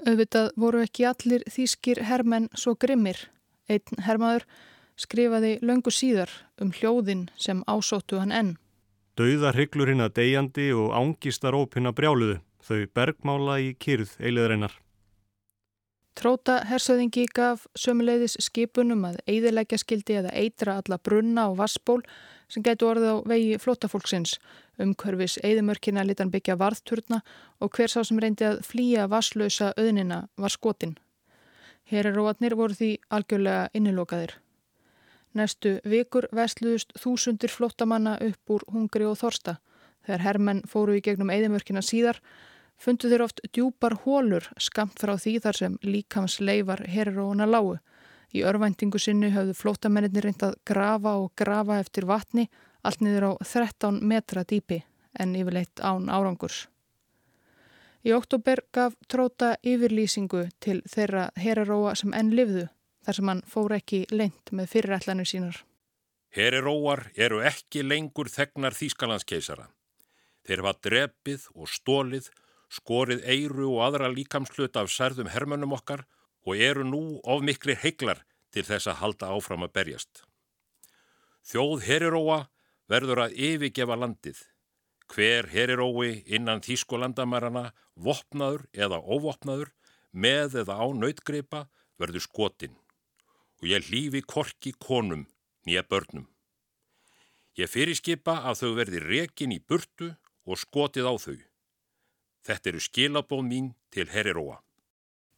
Auðvitað 0.05 0.51
voru 0.59 0.83
ekki 0.85 1.07
allir 1.09 1.43
þýskir 1.51 2.03
hermenn 2.07 2.47
svo 2.55 2.75
grimmir. 2.79 3.17
Einn 3.67 4.03
hermaður 4.05 4.45
skrifaði 4.99 5.57
löngu 5.65 5.91
síðar 5.91 6.31
um 6.61 6.71
hljóðin 6.71 7.27
sem 7.35 7.63
ásóttu 7.67 8.21
hann 8.21 8.31
enn. 8.31 8.51
Dauða 9.15 9.53
hryglurinn 9.55 10.03
að 10.03 10.17
deyjandi 10.19 10.69
og 10.75 10.91
ángistar 10.95 11.55
ópina 11.55 11.93
brjáluðu, 11.95 12.41
þau 12.65 12.81
bergmála 12.97 13.59
í 13.61 13.75
kyrð 13.79 14.17
eiliðreinar. 14.19 14.73
Tróta 16.15 16.61
hersöðingi 16.63 17.25
gaf 17.35 17.65
sömuleiðis 17.75 18.37
skipunum 18.39 19.01
að 19.03 19.17
eidilegja 19.27 19.81
skildi 19.81 20.15
eða 20.21 20.31
eitra 20.31 20.77
alla 20.79 20.97
brunna 20.97 21.49
og 21.51 21.57
vassból 21.59 21.97
sem 22.47 22.63
getur 22.63 22.93
orðið 22.93 23.11
á 23.11 23.15
vegi 23.27 23.57
flótafólksins. 23.59 24.37
Umkörfis 24.79 25.35
eidimörkina 25.43 26.05
litan 26.07 26.31
byggja 26.31 26.55
varðturna 26.61 27.19
og 27.59 27.75
hver 27.75 27.91
sá 27.91 27.99
sem 28.07 28.21
reyndi 28.23 28.47
að 28.47 28.61
flýja 28.63 29.09
vasslösa 29.11 29.73
öðnina 29.75 30.21
var 30.39 30.55
skotin. 30.55 30.95
Heriróatnir 31.91 32.55
voru 32.55 32.79
því 32.79 32.91
algjörlega 33.11 33.69
innilokaðir. 33.75 34.37
Næstu 35.35 35.81
vikur 35.83 36.29
vestluðust 36.31 36.95
þúsundir 36.95 37.51
flótamanna 37.51 38.15
upp 38.23 38.55
úr 38.55 38.63
hungri 38.71 39.03
og 39.03 39.19
þorsta. 39.19 39.59
Þegar 40.07 40.23
hermenn 40.29 40.63
fóru 40.69 40.95
í 40.95 41.03
gegnum 41.03 41.33
eidimörkina 41.33 41.83
síðar 41.83 42.21
fundu 42.77 43.09
þeir 43.09 43.23
oft 43.25 43.41
djúpar 43.53 43.97
hólur 44.03 44.47
skamt 44.61 44.99
frá 44.99 45.15
því 45.17 45.35
þar 45.45 45.59
sem 45.59 45.77
líkams 45.83 46.39
leifar 46.41 46.83
herróuna 46.89 47.47
lágu. 47.49 47.77
Í 48.35 48.43
örvæntingu 48.43 48.99
sinni 48.99 49.31
höfðu 49.31 49.55
flótamennir 49.55 50.25
reynd 50.25 50.43
að 50.43 50.57
grafa 50.67 51.15
og 51.21 51.31
grafa 51.39 51.79
eftir 51.79 52.07
vatni 52.09 52.49
allt 52.83 53.01
niður 53.01 53.29
á 53.29 53.31
13 53.41 54.01
metra 54.03 54.43
dýpi 54.43 54.81
en 55.19 55.35
yfirleitt 55.39 55.79
án 55.79 56.09
árangurs. 56.11 56.65
Í 58.05 58.13
oktober 58.13 58.61
gaf 58.75 58.93
tróta 59.09 59.55
yfirlýsingu 59.65 60.43
til 60.61 60.81
þeirra 60.85 61.29
herróa 61.41 61.95
sem 61.97 62.13
enn 62.13 62.35
livðu 62.37 62.67
þar 63.05 63.17
sem 63.17 63.31
hann 63.31 63.41
fór 63.49 63.73
ekki 63.77 64.03
lengt 64.11 64.51
með 64.51 64.69
fyrirætlanir 64.73 65.29
sínar. 65.29 65.57
Herróar 66.35 67.07
eru 67.15 67.39
ekki 67.47 67.85
lengur 67.85 68.29
þegnar 68.29 68.75
Þýskalandskeisara. 68.75 69.69
Þeir 70.45 70.61
var 70.65 70.77
drepið 70.83 71.47
og 71.55 71.69
stólið 71.71 72.27
skorið 72.75 73.23
eiru 73.23 73.71
og 73.75 73.83
aðra 73.87 74.11
líkamslut 74.11 74.77
af 74.79 74.91
særðum 74.91 75.31
hermönum 75.31 75.75
okkar 75.77 76.05
og 76.45 76.59
eru 76.61 76.85
nú 76.87 77.03
of 77.23 77.43
mikli 77.45 77.75
heiklar 77.79 78.23
til 78.53 78.65
þess 78.67 78.89
að 78.91 78.99
halda 79.01 79.31
áfram 79.35 79.65
að 79.65 79.73
berjast. 79.77 80.23
Þjóð 81.45 81.85
heriróa 81.85 82.39
verður 82.91 83.25
að 83.25 83.35
yfirgefa 83.47 83.97
landið. 83.99 84.37
Hver 85.11 85.49
herirói 85.51 86.23
innan 86.25 86.63
þýskolandamærana, 86.65 87.69
vopnaður 87.93 88.65
eða 88.73 88.97
óvopnaður, 89.01 89.69
með 90.11 90.61
eða 90.63 90.79
á 90.81 90.85
nautgreipa 90.95 91.67
verður 91.99 92.23
skotinn 92.25 92.75
og 93.61 93.67
ég 93.71 93.87
hlýfi 93.87 94.21
korki 94.27 94.73
konum 94.79 95.25
nýja 95.67 95.83
börnum. 95.87 96.27
Ég 97.55 97.71
fyrirskipa 97.71 98.41
að 98.49 98.61
þau 98.61 98.71
verði 98.79 99.01
rekin 99.03 99.53
í 99.55 99.61
burtu 99.63 100.11
og 100.45 100.59
skotið 100.59 101.07
á 101.07 101.13
þau. 101.15 101.37
Þetta 102.45 102.71
eru 102.71 102.83
skilabóð 102.83 103.43
mín 103.47 103.73
til 103.89 104.05
Heriróa. 104.11 104.59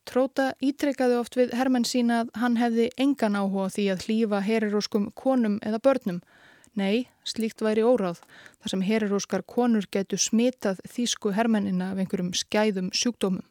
Tróta 0.07 0.53
ítrekkaði 0.63 1.17
oft 1.19 1.35
við 1.35 1.53
Hermann 1.55 1.85
sína 1.87 2.21
að 2.21 2.29
hann 2.39 2.55
hefði 2.59 2.87
engan 3.03 3.35
áhuga 3.35 3.67
því 3.75 3.85
að 3.91 4.03
hlýfa 4.05 4.39
heriróskum 4.45 5.09
konum 5.19 5.57
eða 5.67 5.81
börnum. 5.83 6.21
Nei, 6.79 7.09
slíkt 7.27 7.63
væri 7.65 7.83
óráð 7.83 8.21
þar 8.61 8.71
sem 8.71 8.85
heriróskar 8.87 9.43
konur 9.43 9.87
getur 9.91 10.21
smitað 10.21 10.79
þýsku 10.87 11.33
hermennina 11.35 11.91
af 11.91 11.99
einhverjum 11.99 12.31
skæðum 12.37 12.91
sjúkdómum. 12.95 13.43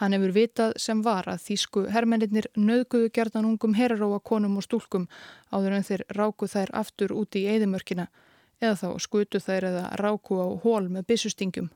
Hann 0.00 0.16
hefur 0.16 0.32
vitað 0.36 0.76
sem 0.80 1.00
var 1.04 1.28
að 1.28 1.46
þýsku 1.48 1.86
hermenninir 1.94 2.50
nöðguðu 2.56 3.08
gerðan 3.16 3.48
ungum 3.48 3.76
heriróa 3.76 4.20
konum 4.20 4.60
og 4.60 4.68
stúlkum 4.68 5.08
áður 5.52 5.78
en 5.78 5.86
þeir 5.88 6.06
ráku 6.16 6.48
þær 6.48 6.76
aftur 6.82 7.16
úti 7.16 7.44
í 7.44 7.50
eðimörkina 7.56 8.10
eða 8.60 8.76
þá 8.82 8.88
skutu 9.00 9.40
þær 9.40 9.70
eða 9.72 9.84
ráku 10.00 10.40
á 10.40 10.48
hól 10.64 10.88
með 10.92 11.08
byssustingum. 11.12 11.70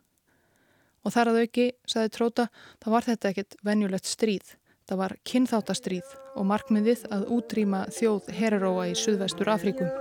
Og 1.04 1.12
þar 1.12 1.34
að 1.34 1.40
auki, 1.44 1.64
saði 1.84 2.10
Tróta, 2.16 2.46
þá 2.80 2.86
var 2.94 3.04
þetta 3.04 3.32
ekkit 3.34 3.56
venjulegt 3.64 4.08
stríð. 4.08 4.54
Það 4.88 5.00
var 5.00 5.14
kynþáttastríð 5.28 6.14
og 6.36 6.48
markmiðið 6.48 7.04
að 7.12 7.28
útrýma 7.32 7.84
þjóð 7.92 8.32
heraróa 8.36 8.88
í 8.88 8.96
Suðvestur 8.96 9.52
Afríkum. 9.52 9.92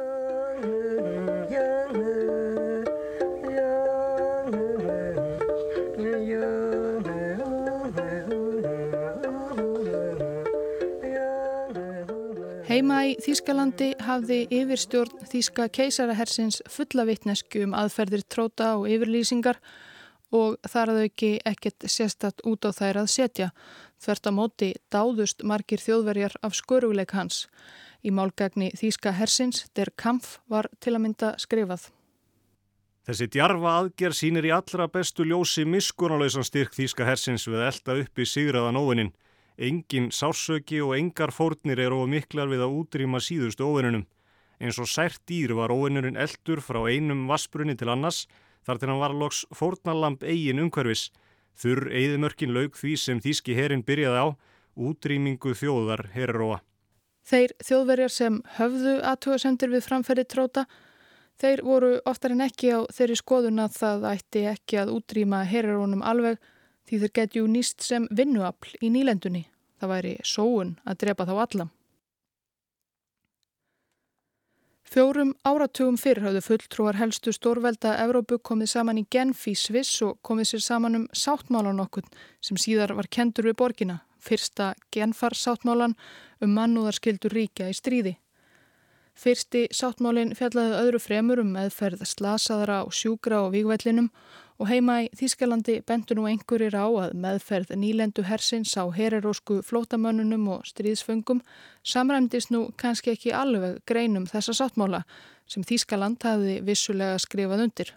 Heima 12.68 13.04
í 13.06 13.16
Þýskalandi 13.22 13.94
hafði 14.02 14.46
yfirstjórn 14.56 15.28
Þýska 15.30 15.68
keisarahersins 15.76 16.64
fulla 16.72 17.04
vittnesku 17.06 17.68
um 17.68 17.76
aðferðir 17.78 18.24
tróta 18.26 18.78
og 18.80 18.88
yfirlýsingar 18.90 19.60
og 19.60 19.93
þar 20.66 20.92
að 20.94 21.02
auki 21.06 21.32
ekkert 21.46 21.86
sérstatt 21.88 22.44
út 22.50 22.66
á 22.66 22.72
þær 22.74 23.04
að 23.04 23.10
setja. 23.14 23.50
Þvert 24.02 24.30
á 24.30 24.32
móti 24.34 24.70
dáðust 24.92 25.44
margir 25.48 25.82
þjóðverjar 25.82 26.38
af 26.42 26.56
sköruleik 26.58 27.14
hans. 27.16 27.48
Í 28.04 28.12
málgagni 28.12 28.74
Þýska 28.76 29.14
hersins, 29.16 29.68
der 29.78 29.94
kampf, 29.96 30.40
var 30.52 30.68
til 30.84 30.96
að 30.98 31.04
mynda 31.06 31.36
skrifað. 31.40 31.92
Þessi 33.04 33.28
djarfa 33.32 33.72
aðgerð 33.82 34.16
sínir 34.16 34.46
í 34.48 34.52
allra 34.56 34.88
bestu 34.92 35.26
ljósi 35.28 35.66
miskunalauðsan 35.68 36.48
styrk 36.48 36.76
Þýska 36.76 37.08
hersins 37.08 37.48
við 37.48 37.66
elda 37.68 37.98
upp 38.00 38.20
í 38.20 38.28
sigraðan 38.28 38.80
óvinnin. 38.80 39.14
Engin 39.58 40.10
sársöki 40.12 40.80
og 40.82 40.96
engar 40.98 41.34
fórnir 41.36 41.80
eru 41.84 42.02
of 42.04 42.10
miklar 42.10 42.50
við 42.50 42.64
að 42.66 42.78
útrýma 42.80 43.20
síðustu 43.22 43.68
óvinnunum. 43.68 44.06
Eins 44.64 44.80
og 44.80 44.88
sært 44.88 45.22
dýr 45.28 45.52
var 45.58 45.74
óvinnurinn 45.76 46.18
eldur 46.20 46.62
frá 46.64 46.80
einum 46.88 47.28
vassbrunni 47.28 47.76
til 47.76 47.92
annars 47.92 48.24
þar 48.66 48.80
til 48.80 48.90
hann 48.92 49.02
var 49.02 49.16
loks 49.18 49.44
fórnalamb 49.56 50.24
eigin 50.24 50.62
umhverfis. 50.64 51.10
Þurr 51.54 51.92
eigðimörkin 51.94 52.54
laug 52.54 52.78
því 52.78 52.96
sem 52.98 53.20
Þíski 53.22 53.56
herin 53.58 53.84
byrjaði 53.86 54.24
á, 54.26 54.28
útrýmingu 54.74 55.54
þjóðar 55.58 56.08
herróa. 56.16 56.62
Þeir 57.24 57.54
þjóðverjar 57.64 58.12
sem 58.12 58.40
höfðu 58.58 58.96
aðtúasendir 59.06 59.72
við 59.72 59.86
framferði 59.86 60.26
tróta, 60.28 60.66
þeir 61.40 61.64
voru 61.64 61.92
oftar 62.10 62.34
en 62.34 62.44
ekki 62.44 62.74
á 62.74 62.80
þeirri 62.92 63.20
skoðun 63.20 63.62
að 63.64 63.78
það 63.78 64.10
ætti 64.12 64.44
ekki 64.52 64.82
að 64.82 64.92
útrýma 64.98 65.44
herrónum 65.48 66.04
alveg 66.04 66.42
því 66.90 67.00
þeir 67.04 67.14
getju 67.20 67.46
nýst 67.48 67.86
sem 67.86 68.10
vinnuafl 68.12 68.76
í 68.82 68.92
nýlendunni. 68.92 69.46
Það 69.80 69.94
væri 69.94 70.14
sóun 70.28 70.76
að 70.84 71.00
drepa 71.04 71.28
þá 71.30 71.34
allam. 71.46 71.72
Fjórum 74.94 75.32
áratugum 75.42 75.96
fyrr 75.98 76.20
hafðu 76.22 76.42
fulltrúar 76.46 77.00
helstu 77.00 77.32
stórvelda 77.34 77.96
Evrópu 78.04 78.38
komið 78.46 78.70
saman 78.76 79.00
í 79.02 79.04
Genf 79.10 79.48
í 79.50 79.56
Sviss 79.58 80.04
og 80.06 80.20
komið 80.22 80.52
sér 80.52 80.62
saman 80.62 80.98
um 81.00 81.08
sáttmálan 81.18 81.82
okkur 81.82 82.06
sem 82.46 82.60
síðar 82.62 82.94
var 82.94 83.10
kendur 83.10 83.48
við 83.50 83.56
borgina, 83.58 83.96
fyrsta 84.22 84.76
Genfar 84.94 85.34
sáttmálan 85.34 85.96
um 86.46 86.54
mannúðarskildur 86.54 87.34
ríkja 87.34 87.72
í 87.72 87.80
stríði. 87.80 88.14
Fyrsti 89.18 89.64
sáttmálin 89.74 90.36
fjallaði 90.38 90.78
öðru 90.84 91.02
fremur 91.02 91.42
um 91.42 91.50
meðferð 91.58 92.06
slasaðara 92.14 92.84
og 92.86 92.94
sjúgra 92.94 93.42
á 93.42 93.50
vígvellinum 93.50 94.12
og 94.64 94.70
heima 94.72 95.02
í 95.04 95.08
Þískalandi 95.20 95.82
bentur 95.84 96.16
nú 96.16 96.24
einhverjir 96.30 96.78
á 96.80 96.88
að 96.88 97.16
meðferð 97.20 97.74
nýlendu 97.76 98.24
hersins 98.24 98.72
á 98.80 98.88
hererósku 98.96 99.58
flótamönnunum 99.68 100.46
og 100.56 100.62
stríðsföngum 100.70 101.42
samræmdist 101.84 102.54
nú 102.54 102.70
kannski 102.80 103.12
ekki 103.12 103.34
alveg 103.36 103.82
greinum 103.90 104.24
þessa 104.30 104.56
sáttmála 104.56 105.02
sem 105.52 105.66
Þískaland 105.68 106.24
hafi 106.24 106.62
vissulega 106.64 107.18
skrifað 107.20 107.66
undir. 107.66 107.92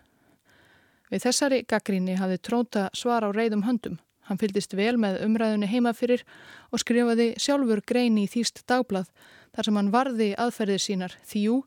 Við 1.12 1.22
þessari 1.29 1.62
gaggríni 1.70 2.18
hafi 2.18 2.40
tróta 2.42 2.88
svar 2.90 3.22
á 3.22 3.31
reyðum 3.31 3.62
höndum. 3.68 4.00
Hann 4.26 4.42
fyldist 4.42 4.74
vel 4.74 4.96
með 4.98 5.20
umræðunni 5.22 5.70
heimafyrir 5.70 6.26
og 6.74 6.83
skrifaði 6.83 7.29
sjálfur 7.38 7.85
greini 7.87 8.26
í 8.26 8.33
Þýst 8.33 8.64
dagblað 8.66 9.12
þar 9.55 9.70
sem 9.70 9.79
hann 9.79 9.94
varði 9.94 10.33
aðferðir 10.35 10.83
sínar 10.83 11.14
þjú, 11.31 11.62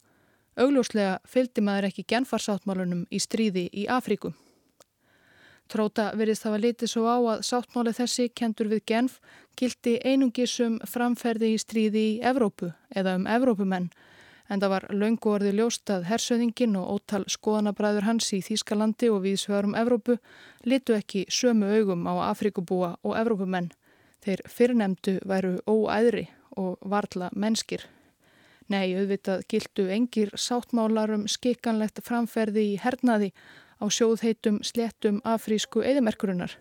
augljóslega 0.59 1.21
fyldi 1.23 1.63
maður 1.63 1.93
ekki 1.93 2.07
genfarsáttmálunum 2.11 3.07
í 3.07 3.23
stríði 3.23 3.69
í 3.71 3.87
Afríku. 3.87 4.35
Tróta 5.69 6.09
verðist 6.17 6.47
hafa 6.47 6.57
litið 6.57 6.89
svo 6.89 7.05
á 7.05 7.17
að 7.17 7.43
sáttmáli 7.45 7.93
þessi 7.93 8.29
kentur 8.33 8.71
við 8.71 8.85
Genf 8.89 9.19
gildi 9.59 9.99
einungisum 10.01 10.79
framferði 10.89 11.53
í 11.53 11.59
stríði 11.61 12.05
í 12.13 12.15
Evrópu 12.25 12.71
eða 12.95 13.19
um 13.19 13.27
Evrópumenn 13.29 13.91
En 14.49 14.57
það 14.57 14.71
var 14.73 14.85
laungu 14.89 15.29
orði 15.29 15.51
ljóst 15.53 15.91
að 15.93 16.07
hersöðingin 16.09 16.77
og 16.79 16.95
ótal 16.95 17.21
skoðanabræður 17.29 18.07
hans 18.07 18.31
í 18.33 18.39
Þýskalandi 18.41 19.11
og 19.13 19.21
viðsvegarum 19.27 19.75
Evrópu 19.77 20.17
litu 20.65 20.95
ekki 20.97 21.27
sömu 21.29 21.69
augum 21.77 22.07
á 22.09 22.31
Afrikubúa 22.31 22.95
og 23.05 23.13
Evrópumenn. 23.19 23.69
Þeir 24.25 24.41
fyrirnemdu 24.49 25.19
væru 25.29 25.59
óæðri 25.69 26.25
og 26.57 26.81
varla 26.81 27.29
mennskir. 27.37 27.85
Nei, 28.69 28.89
auðvitað 28.97 29.45
gildu 29.49 29.85
engir 29.93 30.33
sáttmálarum 30.33 31.27
skikanlegt 31.29 32.01
framferði 32.05 32.65
í 32.73 32.75
hernaði 32.81 33.31
á 33.79 33.85
sjóðheitum 33.87 34.59
sléttum 34.65 35.21
afrísku 35.23 35.83
eðimerkurunar. 35.83 36.55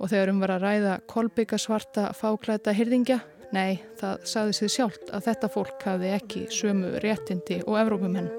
Og 0.00 0.08
þegar 0.08 0.32
um 0.32 0.40
var 0.40 0.54
að 0.56 0.64
ræða 0.64 0.94
kolbygga 1.12 1.60
svarta 1.60 2.08
fáklæta 2.16 2.72
hyrðingja, 2.76 3.20
nei, 3.52 3.82
það 4.00 4.24
sagði 4.32 4.56
sig 4.56 4.74
sjálft 4.76 5.12
að 5.12 5.28
þetta 5.28 5.52
fólk 5.52 5.84
hafði 5.84 6.14
ekki 6.16 6.46
sömu 6.54 6.96
réttindi 7.04 7.60
og 7.66 7.80
Evrópumenn. 7.82 8.32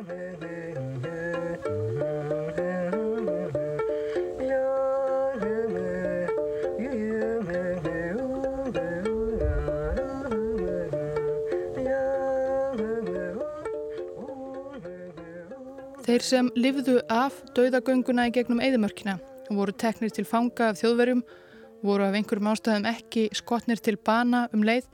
Þeir 16.11 16.23
sem 16.27 16.47
livðu 16.59 16.97
af 17.07 17.37
dauðagönguna 17.55 18.25
í 18.27 18.31
gegnum 18.35 18.59
eðimörkina 18.59 19.13
voru 19.55 19.71
teknir 19.71 20.11
til 20.11 20.25
fanga 20.27 20.65
af 20.73 20.81
þjóðverjum, 20.81 21.21
voru 21.87 22.03
af 22.03 22.17
einhverjum 22.19 22.49
ástæðum 22.51 22.87
ekki 22.89 23.23
skotnir 23.39 23.79
til 23.79 23.93
bana 23.95 24.41
um 24.51 24.65
leið, 24.67 24.89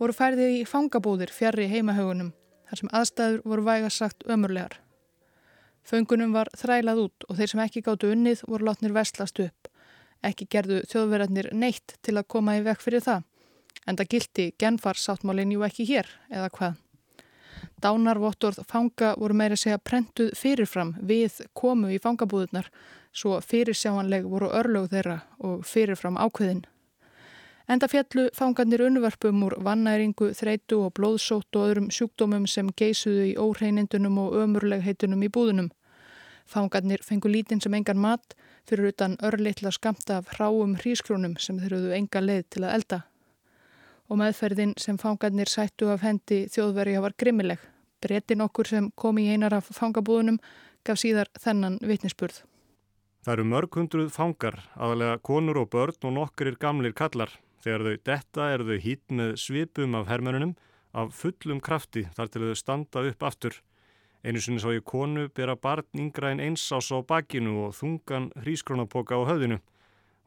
voru 0.00 0.14
færðið 0.16 0.54
í 0.54 0.62
fangabúðir 0.64 1.34
fjarrri 1.36 1.66
heimahögunum, 1.74 2.30
þar 2.70 2.80
sem 2.80 2.92
aðstæður 3.02 3.44
voru 3.52 3.66
vægasagt 3.66 4.24
ömurlegar. 4.32 4.78
Föngunum 5.84 6.32
var 6.32 6.48
þrælað 6.56 7.04
út 7.04 7.28
og 7.28 7.36
þeir 7.36 7.52
sem 7.52 7.64
ekki 7.66 7.84
gáttu 7.90 8.14
unnið 8.16 8.46
voru 8.48 8.70
látnir 8.70 8.96
vestlast 8.96 9.44
upp. 9.44 9.68
Ekki 10.24 10.48
gerðu 10.56 10.80
þjóðverjarnir 10.88 11.50
neitt 11.52 11.98
til 12.00 12.16
að 12.16 12.30
koma 12.32 12.56
í 12.56 12.64
vekk 12.64 12.88
fyrir 12.88 13.04
það, 13.04 13.28
en 13.84 14.00
það 14.00 14.12
gildi 14.16 14.50
genfarsáttmálinn 14.64 15.52
jú 15.52 15.68
ekki 15.68 15.90
hér, 15.92 16.08
eða 16.32 16.48
hvað. 16.56 16.80
Dánarvottorð 17.82 18.62
fanga 18.70 19.10
voru 19.20 19.34
meira 19.36 19.56
segja 19.56 19.76
prentuð 19.78 20.30
fyrirfram 20.38 20.94
við 21.10 21.42
komu 21.52 21.90
í 21.92 21.98
fangabúðunar 22.00 22.70
svo 23.12 23.36
fyrirsjáanleg 23.44 24.24
voru 24.32 24.48
örlög 24.48 24.88
þeirra 24.92 25.18
og 25.44 25.64
fyrirfram 25.68 26.16
ákveðin. 26.16 26.62
Enda 27.68 27.88
fjallu 27.90 28.28
fangarnir 28.32 28.84
unnverfum 28.86 29.42
úr 29.42 29.56
vannæringu, 29.66 30.30
þreitu 30.38 30.78
og 30.86 30.94
blóðsótt 30.96 31.58
og 31.58 31.66
öðrum 31.66 31.90
sjúkdómum 31.92 32.46
sem 32.48 32.70
geisuðu 32.80 33.26
í 33.32 33.34
óhreinindunum 33.42 34.20
og 34.22 34.38
ömurlegheitunum 34.44 35.26
í 35.26 35.30
búðunum. 35.34 35.68
Fangarnir 36.46 37.02
fengu 37.02 37.28
lítinn 37.28 37.60
sem 37.60 37.74
engan 37.74 38.00
mat 38.00 38.36
fyrir 38.70 38.92
utan 38.92 39.18
örlittla 39.20 39.74
skamta 39.74 40.22
af 40.22 40.32
hráum 40.38 40.78
hrísklónum 40.78 41.36
sem 41.42 41.58
þeir 41.58 41.76
höfðu 41.76 41.94
enga 41.98 42.22
leið 42.22 42.48
til 42.54 42.64
að 42.64 42.74
elda 42.78 43.02
og 44.08 44.20
meðferðin 44.20 44.74
sem 44.80 44.98
fangarnir 45.00 45.50
sættu 45.50 45.88
af 45.90 46.04
hendi 46.06 46.44
þjóðverja 46.52 47.02
var 47.02 47.14
grimmileg. 47.18 47.58
Bretin 48.02 48.44
okkur 48.44 48.68
sem 48.70 48.90
kom 48.94 49.18
í 49.18 49.28
einar 49.32 49.56
af 49.56 49.70
fangabúðunum 49.74 50.38
gaf 50.86 51.00
síðar 51.00 51.30
þennan 51.40 51.80
vitnisspurð. 51.82 52.44
Það 53.26 53.32
eru 53.32 53.46
mörg 53.50 53.76
hundruð 53.80 54.10
fangar, 54.14 54.60
aðalega 54.78 55.18
konur 55.26 55.58
og 55.64 55.70
börn 55.72 56.04
og 56.06 56.12
nokkur 56.14 56.52
er 56.52 56.58
gamlir 56.62 56.94
kallar. 56.94 57.32
Þegar 57.64 57.82
þau 57.86 57.96
detta 58.06 58.50
eru 58.54 58.66
þau 58.68 58.84
hít 58.84 59.02
með 59.10 59.32
svipum 59.42 59.96
af 59.98 60.06
hermönunum 60.12 60.52
af 60.94 61.10
fullum 61.16 61.58
krafti 61.60 62.04
þar 62.14 62.30
til 62.30 62.44
þau 62.44 62.60
standa 62.60 63.02
upp 63.10 63.26
aftur. 63.26 63.56
Einu 64.22 64.42
sinni 64.42 64.62
sá 64.62 64.70
ég 64.70 64.86
konu 64.86 65.26
bera 65.34 65.56
barn 65.58 65.86
yngra 65.98 66.30
en 66.34 66.44
eins 66.44 66.62
ás 66.70 66.92
á 66.94 67.02
bakinu 67.02 67.66
og 67.66 67.74
þungan 67.78 68.30
hrískronapoka 68.44 69.18
á 69.18 69.22
höfðinu. 69.26 69.58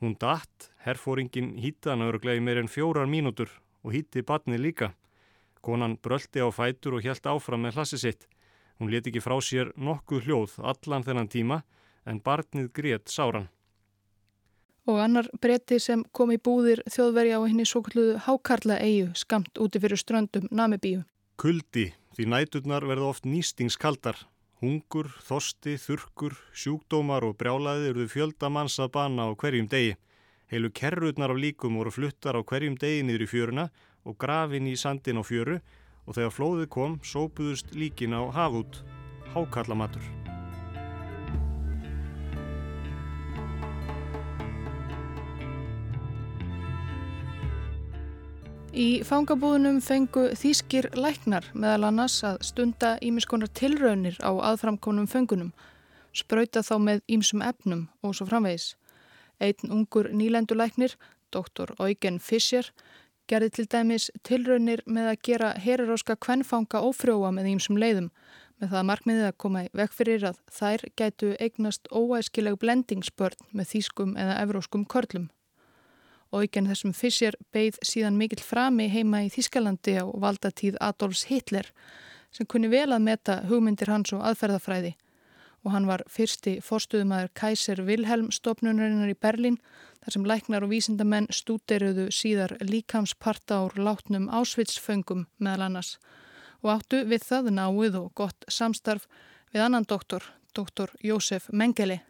Hún 0.03 0.19
datt, 0.19 0.69
herfóringin 0.83 1.55
hýtaðan 1.59 2.07
örglega 2.07 2.39
í 2.39 2.43
meir 2.43 2.59
en 2.59 2.71
fjórar 2.71 3.07
mínútur 3.07 3.51
og 3.83 3.93
hýtti 3.93 4.23
batni 4.25 4.57
líka. 4.57 4.93
Konan 5.61 5.97
bröldi 5.97 6.39
á 6.39 6.47
fætur 6.51 6.97
og 6.97 7.03
helt 7.03 7.25
áfram 7.25 7.65
með 7.65 7.79
hlassi 7.79 7.99
sitt. 7.99 8.27
Hún 8.79 8.91
leti 8.91 9.11
ekki 9.11 9.23
frá 9.23 9.35
sér 9.43 9.73
nokkuð 9.75 10.25
hljóð 10.25 10.57
allan 10.71 11.03
þennan 11.03 11.31
tíma 11.31 11.61
en 12.07 12.21
barnið 12.23 12.71
grét 12.73 13.11
sáran. 13.11 13.49
Og 14.87 14.97
annar 15.03 15.27
bretti 15.41 15.77
sem 15.83 16.01
kom 16.15 16.31
í 16.33 16.39
búðir 16.39 16.81
þjóðverja 16.89 17.37
á 17.37 17.41
henni 17.45 17.65
svo 17.67 17.83
kalluðu 17.85 18.15
hákarla 18.25 18.79
eigu 18.81 19.11
skamt 19.13 19.59
úti 19.61 19.81
fyrir 19.83 19.99
ströndum 19.99 20.47
Namibíu. 20.49 21.03
Kuldi, 21.37 21.91
því 22.15 22.25
næturnar 22.33 22.87
verða 22.87 23.11
oft 23.11 23.27
nýstingskaldar. 23.27 24.17
Hungur, 24.63 25.11
þosti, 25.23 25.77
þurkur, 25.79 26.33
sjúkdómar 26.51 27.23
og 27.27 27.37
brjálaði 27.39 27.91
eruðu 27.93 28.09
fjöldamanns 28.15 28.79
að 28.79 28.91
bana 28.95 29.29
á 29.29 29.37
hverjum 29.39 29.69
degi. 29.71 29.93
Heilu 30.49 30.71
kerrutnar 30.73 31.29
af 31.29 31.38
líkum 31.38 31.75
voru 31.77 31.91
fluttar 31.93 32.33
á 32.33 32.41
hverjum 32.41 32.73
degi 32.81 33.03
niður 33.05 33.21
í 33.21 33.29
fjöruna 33.29 33.65
og 34.01 34.15
grafin 34.17 34.65
í 34.65 34.73
sandin 34.73 35.21
á 35.21 35.23
fjöru 35.23 35.59
og 36.09 36.15
þegar 36.17 36.33
flóðið 36.33 36.69
kom 36.73 36.95
sópuðust 37.05 37.75
líkin 37.77 38.17
á 38.17 38.25
hafút, 38.33 38.81
hákallamatur. 39.35 40.01
Í 48.73 49.03
fangabúðunum 49.05 49.79
fengu 49.85 50.31
þýskir 50.33 50.89
læknar 50.97 51.45
meðal 51.53 51.91
annars 51.91 52.23
að 52.25 52.41
stunda 52.49 52.95
ímiskonar 53.05 53.53
tilraunir 53.53 54.17
á 54.25 54.33
aðframkonum 54.33 55.05
fengunum, 55.05 55.53
spröyta 56.09 56.65
þá 56.65 56.75
með 56.89 57.01
ímsum 57.05 57.45
efnum 57.45 57.85
og 58.01 58.17
svo 58.17 58.25
framvegis. 58.29 58.71
Einn 59.39 59.71
ungur 59.71 60.10
nýlendulæknir, 60.12 60.95
doktor 61.32 61.71
Eugen 61.80 62.19
Fischer, 62.19 62.71
gerði 63.30 63.49
til 63.56 63.67
dæmis 63.69 64.10
tilraunir 64.25 64.82
með 64.89 65.12
að 65.13 65.23
gera 65.28 65.49
heriróska 65.62 66.17
kvennfanga 66.17 66.82
ófrjóa 66.84 67.32
með 67.36 67.54
ímsum 67.54 67.78
leiðum 67.80 68.10
með 68.60 68.73
það 68.73 68.88
markmiðið 68.89 69.28
að 69.30 69.38
koma 69.43 69.63
í 69.63 69.69
vekk 69.80 69.95
fyrir 69.95 70.25
að 70.30 70.39
þær 70.52 70.86
gætu 70.99 71.34
eignast 71.39 71.88
óæskileg 71.95 72.58
blendingsbörn 72.60 73.52
með 73.56 73.69
þýskum 73.73 74.15
eða 74.19 74.39
evróskum 74.43 74.86
körlum. 74.89 75.30
Eugen 76.36 76.67
þessum 76.69 76.93
Fischer 76.93 77.38
beigð 77.54 77.80
síðan 77.86 78.19
mikill 78.19 78.43
frami 78.43 78.89
heima 78.91 79.23
í 79.25 79.32
Þýskalandi 79.34 79.95
á 79.97 80.06
valdatíð 80.06 80.78
Adolfs 80.84 81.25
Hitler 81.30 81.71
sem 82.36 82.45
kunni 82.45 82.69
vel 82.69 82.91
að 82.91 83.06
meta 83.08 83.39
hugmyndir 83.49 83.89
hans 83.89 84.12
og 84.13 84.21
aðferðafræði 84.28 84.93
og 85.65 85.74
hann 85.74 85.88
var 85.89 86.04
fyrsti 86.10 86.60
forstuðumæður 86.63 87.32
Kaiser 87.36 87.82
Wilhelm 87.86 88.32
stopnunarinnar 88.32 89.12
í 89.12 89.17
Berlín 89.17 89.60
þar 90.04 90.15
sem 90.15 90.28
læknar 90.32 90.65
og 90.65 90.74
vísindamenn 90.74 91.30
stúderuðu 91.34 92.08
síðar 92.15 92.56
líkamsparta 92.63 93.62
úr 93.65 93.76
látnum 93.80 94.30
ásvitsföngum 94.32 95.26
meðal 95.38 95.67
annars 95.67 95.98
og 96.63 96.76
áttu 96.76 97.04
við 97.08 97.26
það 97.28 97.52
náið 97.56 97.98
og 98.00 98.12
gott 98.15 98.48
samstarf 98.52 99.08
við 99.54 99.65
annan 99.65 99.88
doktor, 99.88 100.24
doktor 100.56 100.91
Jósef 101.04 101.50
Mengele. 101.52 102.02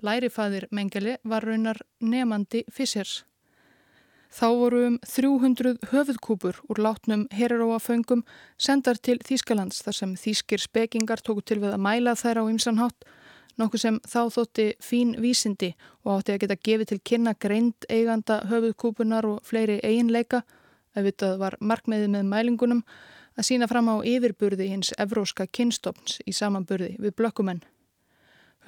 Lærifaðir 0.00 0.68
Mengele 0.70 1.18
var 1.24 1.44
raunar 1.44 1.80
nefandi 2.00 2.64
Fissers. 2.72 3.24
Þá 4.30 4.46
voru 4.54 4.80
um 4.86 4.96
300 5.02 5.88
höfuðkúpur 5.90 6.60
úr 6.70 6.78
látnum 6.78 7.24
heraróaföngum 7.34 8.22
sendar 8.62 9.00
til 9.02 9.16
Þýskalands 9.26 9.82
þar 9.82 9.96
sem 9.96 10.12
þýskir 10.14 10.62
spekingar 10.62 11.22
tóku 11.26 11.42
til 11.42 11.58
við 11.58 11.74
að 11.74 11.82
mæla 11.82 12.14
þær 12.14 12.44
á 12.46 12.50
ymsanhátt, 12.52 13.08
nokkuð 13.58 13.82
sem 13.82 13.98
þá 14.06 14.20
þótti 14.36 14.68
fín 14.78 15.16
vísindi 15.18 15.72
og 16.04 16.20
átti 16.20 16.36
að 16.36 16.44
geta 16.44 16.58
gefið 16.68 16.92
til 16.92 17.00
kynna 17.10 17.34
greind 17.42 17.88
eiganda 17.90 18.38
höfuðkúpunar 18.52 19.26
og 19.26 19.42
fleiri 19.42 19.80
eiginleika, 19.82 20.44
ef 20.94 21.08
vitað 21.10 21.36
var 21.42 21.58
markmiðið 21.58 22.14
með 22.14 22.30
mælingunum, 22.30 22.86
að 23.34 23.50
sína 23.50 23.66
fram 23.66 23.90
á 23.90 23.98
yfirburði 24.06 24.70
hins 24.70 24.94
evróska 24.94 25.50
kynstofns 25.50 26.20
í 26.22 26.30
samanburði 26.30 26.94
við 27.02 27.18
blökkumenn. 27.18 27.64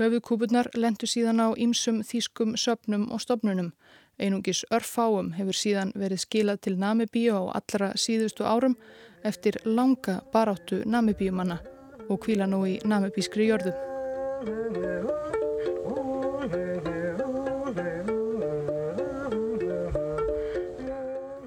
Höfuðkúpunar 0.01 0.73
lendu 0.75 1.07
síðan 1.07 1.39
á 1.39 1.55
ýmsum 1.55 2.01
þýskum 2.09 2.57
söpnum 2.59 3.11
og 3.13 3.21
stopnunum 3.23 3.75
Einungis 4.23 4.63
örfáum 4.71 5.33
hefur 5.35 5.57
síðan 5.59 5.91
verið 5.99 6.23
skilað 6.23 6.61
til 6.67 6.77
Namibíu 6.79 7.35
á 7.35 7.43
allra 7.59 7.93
síðustu 7.99 8.47
árum 8.47 8.77
eftir 9.27 9.59
langa 9.65 10.21
baráttu 10.33 10.83
Namibíumanna 10.87 11.59
og 12.09 12.21
kvíla 12.23 12.47
nú 12.47 12.63
í 12.67 12.79
namibískri 12.85 13.49
jörðu. 13.49 13.73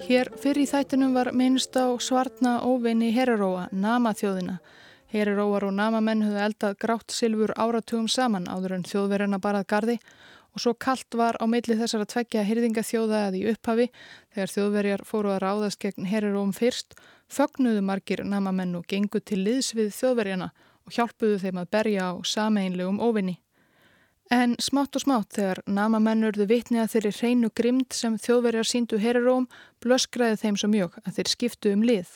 Hér 0.06 0.30
fyrir 0.38 0.62
í 0.62 0.70
þættinum 0.70 1.16
var 1.18 1.32
minnst 1.34 1.74
á 1.74 1.90
svartna 1.98 2.60
óvinni 2.62 3.10
Heraróa, 3.16 3.70
Namaþjóðina. 3.74 4.60
Heraróar 5.10 5.66
og 5.66 5.74
Namamenn 5.74 6.22
höfðu 6.28 6.44
eldað 6.46 6.78
grátt 6.84 7.16
silfur 7.16 7.56
áratugum 7.58 8.08
saman 8.12 8.46
áður 8.46 8.78
en 8.78 8.86
þjóðverðina 8.86 9.40
barað 9.42 9.68
gardi 9.72 9.98
og 10.56 10.64
svo 10.64 10.74
kallt 10.80 11.18
var 11.20 11.36
á 11.44 11.46
milli 11.52 11.76
þessar 11.76 12.06
að 12.06 12.12
tveggja 12.14 12.46
hyrðingathjóða 12.48 13.22
að 13.28 13.40
í 13.42 13.46
upphafi 13.52 13.90
þegar 14.34 14.54
þjóðverjar 14.54 15.04
fóru 15.08 15.34
að 15.34 15.42
ráðast 15.44 15.82
gegn 15.84 16.08
heriróm 16.08 16.54
fyrst 16.56 16.96
fögnuðu 17.28 17.82
margir 17.84 18.24
namamenn 18.24 18.78
og 18.80 18.86
gengu 18.88 19.20
til 19.20 19.42
liðs 19.44 19.74
við 19.76 19.92
þjóðverjana 19.98 20.52
og 20.86 20.96
hjálpuðu 20.96 21.42
þeim 21.42 21.60
að 21.60 21.72
berja 21.76 22.08
á 22.08 22.14
sameinlegum 22.24 23.02
óvinni. 23.04 23.42
En 24.34 24.56
smátt 24.58 24.96
og 24.98 25.04
smátt 25.04 25.36
þegar 25.38 25.60
namamennurðu 25.70 26.48
vitni 26.50 26.80
að 26.82 26.96
þeirri 26.96 27.12
hreinu 27.20 27.50
grimd 27.54 27.94
sem 27.94 28.16
þjóðverjar 28.18 28.70
síndu 28.70 28.98
herraróm 29.02 29.46
blöskraði 29.84 30.40
þeim 30.42 30.58
svo 30.58 30.70
mjög 30.72 30.96
að 31.04 31.18
þeir 31.18 31.30
skiptu 31.30 31.74
um 31.76 31.84
lið, 31.86 32.16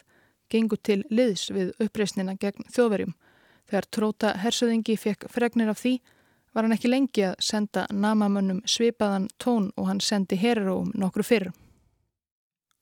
gengu 0.50 0.80
til 0.82 1.04
liðs 1.14 1.50
við 1.54 1.76
uppreysnina 1.84 2.34
gegn 2.40 2.66
þjóðverjum. 2.74 3.14
Þegar 3.70 3.90
tróta 3.94 4.32
hersöðingi 4.42 4.96
fekk 4.98 5.28
fregnir 5.30 5.70
af 5.70 5.84
því 5.84 6.00
var 6.60 6.68
hann 6.68 6.76
ekki 6.76 6.90
lengi 6.92 7.24
að 7.24 7.38
senda 7.40 7.86
namamönnum 7.96 8.60
svipaðan 8.68 9.30
tón 9.40 9.70
og 9.80 9.86
hann 9.88 10.02
sendi 10.04 10.36
herraróm 10.36 10.90
nokkru 11.00 11.24
fyrr. 11.24 11.52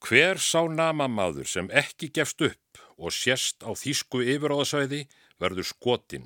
Hver 0.02 0.42
sá 0.42 0.64
namamaður 0.66 1.46
sem 1.50 1.70
ekki 1.70 2.10
gefst 2.14 2.42
upp 2.42 2.82
og 2.98 3.14
sérst 3.14 3.62
á 3.62 3.70
þýsku 3.78 4.24
yfiráðasvæði 4.26 5.04
verður 5.38 5.68
skotinn. 5.70 6.26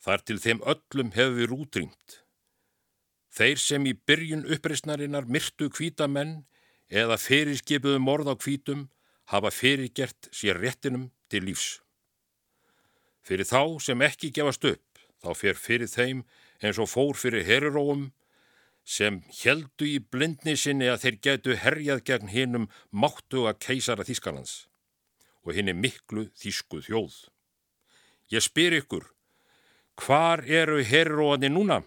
Þar 0.00 0.24
til 0.24 0.38
þeim 0.40 0.62
öllum 0.72 1.12
hefur 1.12 1.36
við 1.36 1.50
rútrýmt. 1.52 2.16
Þeir 3.34 3.60
sem 3.60 3.88
í 3.90 3.92
byrjun 4.08 4.46
uppreysnarinnar 4.56 5.28
myrtu 5.28 5.68
kvítamenn 5.68 6.44
eða 6.88 7.18
fyrirskipuðu 7.20 8.00
morð 8.00 8.30
á 8.32 8.34
kvítum 8.40 8.86
hafa 9.32 9.52
fyrirgert 9.52 10.30
sér 10.32 10.60
réttinum 10.64 11.10
til 11.28 11.44
lífs. 11.44 11.82
Fyrir 13.24 13.48
þá 13.48 13.80
sem 13.84 14.00
ekki 14.08 14.32
gefast 14.32 14.64
upp, 14.68 15.04
þá 15.20 15.30
fer 15.36 15.60
fyrir 15.60 15.92
þeim 15.92 16.24
eins 16.62 16.78
og 16.78 16.90
fór 16.90 17.16
fyrir 17.18 17.46
heruróum 17.48 18.10
sem 18.84 19.22
heldu 19.40 19.88
í 19.88 19.98
blindni 19.98 20.56
sinni 20.60 20.90
að 20.92 21.06
þeir 21.06 21.18
getu 21.26 21.56
herjað 21.56 22.04
gegn 22.10 22.32
hinnum 22.34 22.68
máttu 22.92 23.46
að 23.48 23.60
keisara 23.66 24.04
Þískanans 24.04 24.66
og 25.44 25.56
hinn 25.56 25.68
er 25.68 25.76
miklu 25.76 26.28
þýsku 26.40 26.82
þjóð. 26.86 27.16
Ég 28.32 28.44
spyr 28.44 28.78
ykkur, 28.80 29.08
hvar 30.00 30.44
eru 30.48 30.80
herróani 30.84 31.50
núna? 31.52 31.82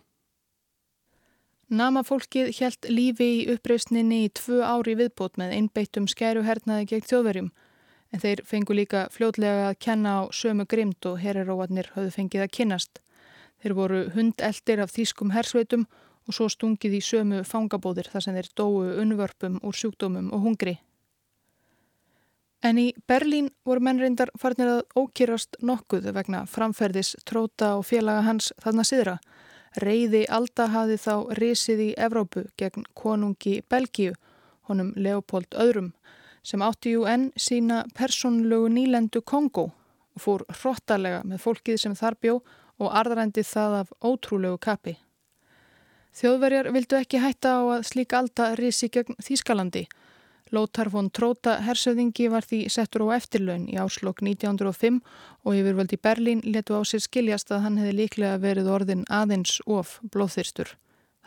Namafólkið 1.67 2.53
helt 2.61 2.85
lífi 2.87 3.27
í 3.41 3.47
uppreysninni 3.51 4.21
í 4.27 4.33
tvö 4.39 4.61
ári 4.63 4.93
viðbót 4.95 5.35
með 5.41 5.55
einbeittum 5.57 6.05
skæruhernaði 6.07 6.85
gegn 6.93 7.09
þjóðverjum 7.09 7.49
en 8.15 8.23
þeir 8.23 8.43
fengu 8.47 8.77
líka 8.77 9.07
fljótlega 9.11 9.65
að 9.71 9.79
kenna 9.83 10.13
á 10.15 10.31
sömu 10.31 10.63
grimt 10.69 11.03
og 11.09 11.19
herróanir 11.19 11.91
höfðu 11.97 12.13
fengið 12.15 12.45
að 12.45 12.53
kynnast. 12.55 13.01
Þeir 13.61 13.73
voru 13.77 14.01
hundeldir 14.13 14.81
af 14.83 14.93
þýskum 14.93 15.33
hersveitum 15.33 15.87
og 16.27 16.35
svo 16.35 16.49
stungið 16.51 16.97
í 16.99 17.03
sömu 17.03 17.43
fangabóðir 17.47 18.09
þar 18.11 18.25
sem 18.25 18.35
þeir 18.37 18.51
dóu 18.59 18.83
unnvörpum 19.01 19.61
úr 19.63 19.77
sjúkdómum 19.77 20.29
og 20.35 20.43
hungri. 20.43 20.75
En 22.65 22.79
í 22.81 22.87
Berlín 23.07 23.51
voru 23.65 23.83
mennrindar 23.85 24.31
farnir 24.39 24.69
að 24.71 24.85
ókýrast 24.97 25.59
nokkuð 25.61 26.09
vegna 26.13 26.45
framferðis 26.49 27.13
tróta 27.25 27.75
og 27.77 27.85
félaga 27.85 28.25
hans 28.25 28.49
þarna 28.63 28.85
siðra. 28.87 29.17
Reyði 29.77 30.23
Alda 30.33 30.65
hafi 30.73 30.97
þá 30.97 31.13
risið 31.37 31.83
í 31.85 31.89
Evrópu 32.01 32.47
gegn 32.57 32.87
konungi 32.97 33.59
Belgíu, 33.69 34.15
honum 34.67 34.89
Leopold 34.97 35.53
Öðrum, 35.53 35.91
sem 36.41 36.63
átti 36.65 36.95
jú 36.95 37.05
enn 37.05 37.29
sína 37.37 37.83
persónlegu 37.93 38.71
nýlendu 38.73 39.21
Kongo 39.21 39.69
og 40.17 40.23
fór 40.23 40.45
hrottalega 40.49 41.21
með 41.27 41.43
fólkið 41.43 41.77
sem 41.83 41.95
þar 41.95 42.17
bjó 42.23 42.39
og 42.79 42.93
arðrændi 42.93 43.43
það 43.45 43.77
af 43.81 43.93
ótrúlegu 44.05 44.57
kapi. 44.61 44.97
Þjóðverjar 46.17 46.71
vildu 46.73 46.97
ekki 46.97 47.21
hætta 47.21 47.57
á 47.57 47.61
að 47.77 47.87
slík 47.91 48.13
alda 48.17 48.53
risi 48.57 48.89
gegn 48.89 49.17
Þýskalandi. 49.21 49.85
Lótar 50.55 50.87
von 50.89 51.09
Tróta 51.11 51.57
hersöðingi 51.65 52.29
var 52.31 52.45
því 52.47 52.61
settur 52.71 53.03
á 53.05 53.17
eftirlaun 53.17 53.67
í 53.67 53.75
áslokk 53.81 54.23
1905 54.23 55.01
og 55.43 55.57
yfirvöldi 55.59 55.99
Berlín 55.99 56.41
letu 56.47 56.79
á 56.79 56.81
sér 56.87 57.03
skiljast 57.03 57.51
að 57.51 57.65
hann 57.65 57.77
hefði 57.81 57.97
líklega 57.99 58.39
verið 58.39 58.71
orðin 58.71 59.03
aðeins 59.11 59.59
of 59.67 59.99
blóðþyrstur. 60.13 60.71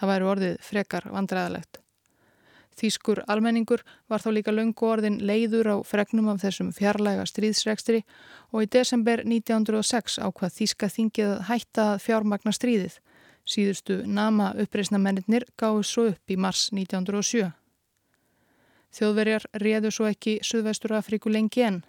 Það 0.00 0.12
væri 0.14 0.28
orðið 0.32 0.58
frekar 0.64 1.08
vandræðalegt. 1.12 1.82
Þýskur 2.80 3.20
almenningur 3.28 3.82
var 4.08 4.22
þá 4.24 4.30
líka 4.32 4.52
löngu 4.54 4.86
orðin 4.88 5.18
leiður 5.20 5.68
á 5.68 5.76
fregnum 5.84 6.30
af 6.32 6.40
þessum 6.40 6.70
fjarlæga 6.72 7.26
stríðsregstri 7.28 8.00
og 8.54 8.64
í 8.64 8.70
desember 8.72 9.20
1906 9.26 10.16
ákvað 10.24 10.54
Þýska 10.56 10.88
þingið 10.94 11.32
að 11.34 11.42
hætta 11.50 11.86
fjármagna 12.00 12.54
stríðið. 12.56 12.96
Síðustu 13.44 14.00
nama 14.06 14.52
uppreysnamennir 14.62 15.44
gáðu 15.60 15.84
svo 15.84 16.06
upp 16.14 16.32
í 16.32 16.38
mars 16.40 16.70
1907. 16.72 17.50
Þjóðverjar 18.96 19.46
réðu 19.62 19.92
svo 19.94 20.08
ekki 20.08 20.38
Suðvestur 20.42 20.96
Afríku 20.96 21.30
lengi 21.30 21.66
enn. 21.66 21.82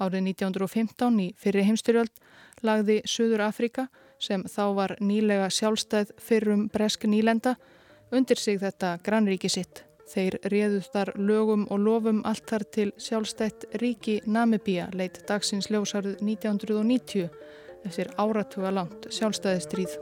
Árið 0.00 0.32
1915 0.32 1.20
í 1.22 1.28
fyrri 1.38 1.66
heimstyrjöld 1.68 2.24
lagði 2.64 3.02
Suður 3.04 3.44
Afríka 3.50 3.86
sem 4.22 4.42
þá 4.48 4.64
var 4.78 4.96
nýlega 5.02 5.50
sjálfstæð 5.52 6.16
fyrrum 6.22 6.68
bresk 6.72 7.04
nýlenda 7.04 7.56
undir 8.12 8.40
sig 8.40 8.60
þetta 8.62 8.96
grannríki 9.04 9.50
sitt. 9.50 9.84
Þeir 10.12 10.34
réðu 10.52 10.80
þar 10.92 11.10
lögum 11.16 11.62
og 11.72 11.78
lofum 11.80 12.18
allt 12.28 12.44
þar 12.50 12.64
til 12.76 12.88
sjálfstætt 13.00 13.64
ríki 13.80 14.18
Namibíja 14.28 14.90
leitt 14.92 15.22
dagsins 15.28 15.70
ljósarð 15.72 16.18
1990 16.20 17.30
eftir 17.88 18.12
áratuga 18.20 18.74
langt 18.76 19.08
sjálfstæðistríð. 19.08 19.96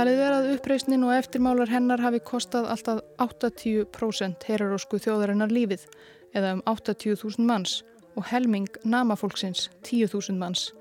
Talið 0.00 0.20
er 0.24 0.32
að 0.32 0.46
uppreysnin 0.54 1.02
og 1.04 1.10
eftirmálar 1.12 1.68
hennar 1.68 2.00
hafi 2.00 2.22
kostað 2.24 2.70
alltaf 2.72 3.02
80% 3.20 4.46
herarósku 4.48 4.96
þjóðarinnar 4.96 5.52
lífið 5.52 5.84
eða 6.32 6.56
um 6.56 6.62
80.000 6.72 7.44
manns 7.44 7.84
og 8.16 8.24
helming 8.30 8.70
namafólksins 8.80 9.68
10.000 9.84 10.40
manns. 10.40 10.72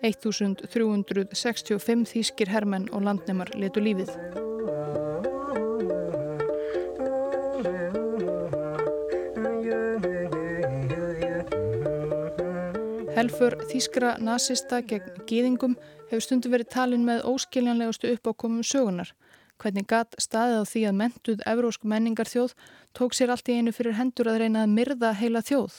1365 0.00 2.08
þýskir 2.14 2.48
hermenn 2.56 2.88
og 2.88 3.04
landnemar 3.04 3.52
letu 3.52 3.84
lífið. 3.84 4.16
Helfur 13.24 13.54
þýskra 13.70 14.08
nazista 14.20 14.82
gegn 14.84 15.22
gýðingum 15.24 15.78
hefur 16.10 16.20
stundu 16.20 16.50
verið 16.52 16.68
talin 16.74 17.06
með 17.06 17.22
óskiljanlegustu 17.30 18.10
uppákomum 18.12 18.60
sögunar. 18.68 19.14
Hvernig 19.56 19.86
gatt 19.88 20.12
staðið 20.20 20.58
á 20.60 20.64
því 20.68 20.80
að 20.90 20.98
mentuð 20.98 21.44
evrósk 21.48 21.86
menningar 21.88 22.28
þjóð 22.28 22.52
tók 22.92 23.14
sér 23.16 23.30
allt 23.32 23.46
í 23.48 23.54
einu 23.56 23.72
fyrir 23.72 23.96
hendur 23.96 24.28
að 24.28 24.42
reyna 24.42 24.66
að 24.66 24.74
myrða 24.74 25.12
heila 25.16 25.40
þjóð. 25.40 25.78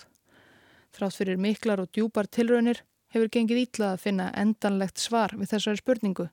Þrátt 0.97 1.17
fyrir 1.19 1.38
miklar 1.43 1.84
og 1.84 1.91
djúpar 1.93 2.25
tilraunir 2.25 2.81
hefur 3.13 3.29
gengið 3.36 3.62
ítla 3.62 3.91
að 3.91 4.01
finna 4.08 4.31
endanlegt 4.34 5.03
svar 5.03 5.36
við 5.38 5.51
þessari 5.53 5.81
spurningu. 5.84 6.25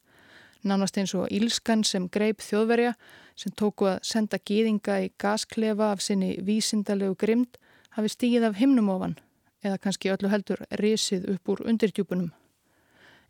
Nánast 0.65 0.97
eins 0.97 1.13
og 1.13 1.27
Ílskan 1.29 1.85
sem 1.85 2.07
greip 2.09 2.41
þjóðverja 2.41 2.95
sem 3.37 3.53
tóku 3.53 3.91
að 3.91 4.01
senda 4.15 4.41
gýðinga 4.41 4.97
í 5.05 5.13
gasklefa 5.21 5.91
af 5.93 6.01
sinni 6.01 6.39
vísindalegu 6.41 7.19
grimd 7.21 7.61
hafi 7.99 8.15
stígið 8.17 8.49
af 8.49 8.57
himnum 8.63 8.89
ofan 8.97 9.19
eða 9.63 9.81
kannski 9.83 10.13
öllu 10.13 10.31
heldur 10.33 10.63
risið 10.81 11.29
upp 11.35 11.53
úr 11.55 11.65
undirdjúpunum. 11.71 12.31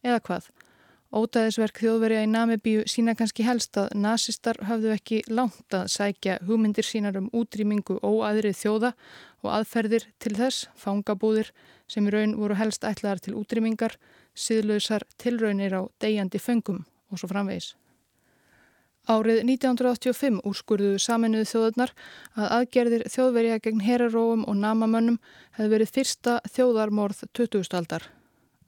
Eða 0.02 0.20
hvað? 0.26 0.50
Ótaðisverk 1.12 1.76
þjóðverja 1.82 2.22
í 2.24 2.28
Namibíu 2.32 2.86
sína 2.88 3.12
kannski 3.12 3.44
helst 3.44 3.76
að 3.76 3.90
nazistar 4.00 4.56
hafðu 4.64 4.94
ekki 4.94 5.18
langt 5.28 5.76
að 5.76 5.90
sækja 5.92 6.38
hugmyndir 6.48 6.88
sínar 6.88 7.18
um 7.20 7.28
útrýmingu 7.36 7.98
óaðrið 8.00 8.56
þjóða 8.62 8.94
og 9.44 9.50
aðferðir 9.58 10.06
til 10.22 10.32
þess, 10.38 10.70
fangabúðir 10.72 11.52
sem 11.84 12.08
í 12.08 12.14
raun 12.14 12.32
voru 12.40 12.56
helst 12.56 12.88
ætlaðar 12.88 13.20
til 13.20 13.36
útrýmingar, 13.36 13.98
síðlausar 14.32 15.04
tilraunir 15.20 15.76
á 15.76 15.82
degjandi 16.00 16.40
föngum 16.40 16.80
og 17.12 17.20
svo 17.20 17.28
framvegis. 17.28 17.74
Árið 19.10 19.40
1985 19.42 20.44
úrskurðuðu 20.46 20.98
saminuðu 21.02 21.46
þjóðurnar 21.50 21.90
að 22.38 22.52
aðgerðir 22.56 23.02
þjóðverja 23.10 23.58
gegn 23.64 23.80
heraróum 23.82 24.44
og 24.46 24.60
namamönnum 24.62 25.16
hefði 25.56 25.72
verið 25.72 25.90
fyrsta 25.96 26.36
þjóðarmorð 26.54 27.24
20. 27.34 27.66
aldar. 27.74 28.06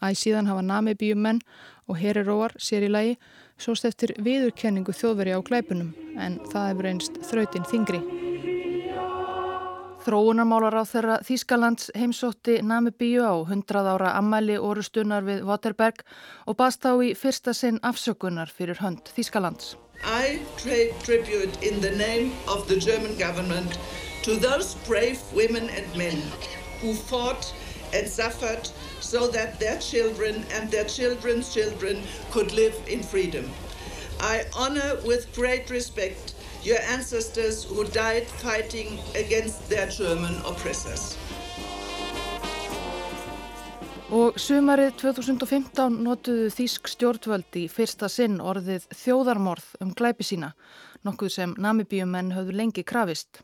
Æg 0.03 0.19
síðan 0.19 0.51
hafa 0.51 0.65
namibíum 0.67 1.23
menn 1.23 1.39
og 1.87 2.01
heraróar 2.03 2.57
sér 2.59 2.89
í 2.89 2.91
lagi 2.91 3.15
sóst 3.63 3.87
eftir 3.87 4.17
viðurkenningu 4.19 4.91
þjóðverja 4.91 5.39
á 5.39 5.47
glæpunum 5.47 5.95
en 6.19 6.41
það 6.51 6.69
hefur 6.73 6.91
einst 6.91 7.23
þrautinn 7.31 7.71
þingri. 7.71 8.03
Þróunarmálar 10.05 10.75
á 10.77 10.85
þeirra 10.85 11.21
Þískalands 11.25 11.95
heimsótti 11.97 12.59
Namibíu 12.61 13.23
á 13.23 13.39
100 13.39 13.87
ára 13.87 14.11
ammæli 14.19 14.59
orustunar 14.59 15.25
við 15.25 15.47
Waterberg 15.47 16.03
og 16.45 16.59
baðst 16.59 16.85
á 16.85 16.93
í 16.99 17.15
fyrsta 17.15 17.55
sinn 17.55 17.79
afsökunar 17.87 18.51
fyrir 18.53 18.83
hönd 18.83 19.09
Þískalands. 19.15 19.79
I 20.03 20.41
pay 20.57 20.93
tribute 21.03 21.63
in 21.63 21.81
the 21.81 21.91
name 21.91 22.33
of 22.49 22.67
the 22.67 22.77
German 22.77 23.17
government 23.17 23.79
to 24.23 24.37
those 24.37 24.75
brave 24.87 25.21
women 25.33 25.69
and 25.71 25.97
men 25.97 26.23
who 26.81 26.95
fought 26.95 27.53
and 27.93 28.09
suffered 28.09 28.69
so 29.01 29.29
that 29.29 29.61
their 29.61 29.79
children 29.79 30.45
and 30.53 30.71
their 30.71 30.85
children's 30.85 31.53
children 31.53 32.03
could 32.31 32.53
live 32.53 32.75
in 32.89 33.03
freedom. 33.03 33.51
I 34.21 34.47
honor 34.57 34.99
with 35.05 35.33
great 35.35 35.71
respect 35.71 36.35
your 36.63 36.81
ancestors 36.89 37.65
who 37.65 37.85
died 37.85 38.27
fighting 38.27 38.99
against 39.15 39.69
their 39.69 39.87
German 39.89 40.37
oppressors. 40.47 41.17
Og 44.15 44.37
sumarið 44.39 44.93
2015 45.01 45.97
notuðu 46.05 46.51
Þísk 46.55 46.87
stjórnvöld 46.93 47.57
í 47.59 47.65
fyrsta 47.67 48.07
sinn 48.07 48.37
orðið 48.39 48.85
þjóðarmorð 48.95 49.73
um 49.83 49.91
glæpi 49.99 50.23
sína, 50.29 50.53
nokkuð 51.03 51.33
sem 51.35 51.55
namibíumenn 51.59 52.31
höfðu 52.37 52.55
lengi 52.61 52.85
krafist. 52.87 53.41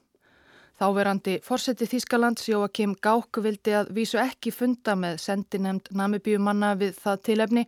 Þáverandi 0.79 1.41
fórseti 1.43 1.91
Þískalands 1.91 2.47
Jóakim 2.47 2.95
Gák 3.03 3.43
vildi 3.43 3.75
að 3.81 3.91
vísu 3.99 4.23
ekki 4.23 4.55
funda 4.55 4.95
með 4.95 5.18
sendinemnd 5.25 5.91
namibíumanna 5.91 6.77
við 6.79 7.03
það 7.03 7.27
tilefni, 7.33 7.66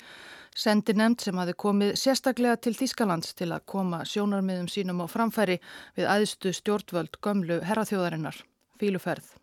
sendinemnd 0.55 1.27
sem 1.27 1.43
hafi 1.43 1.59
komið 1.59 1.97
sérstaklega 1.99 2.61
til 2.63 2.77
Þískalands 2.79 3.35
til 3.35 3.51
að 3.51 3.67
koma 3.75 4.05
sjónarmiðum 4.07 4.71
sínum 4.71 5.03
á 5.03 5.11
framfæri 5.11 5.59
við 5.99 6.07
aðstu 6.07 6.55
stjórnvöld 6.55 7.19
gömlu 7.19 7.65
herraþjóðarinnar, 7.67 8.45
fíluferð. 8.79 9.35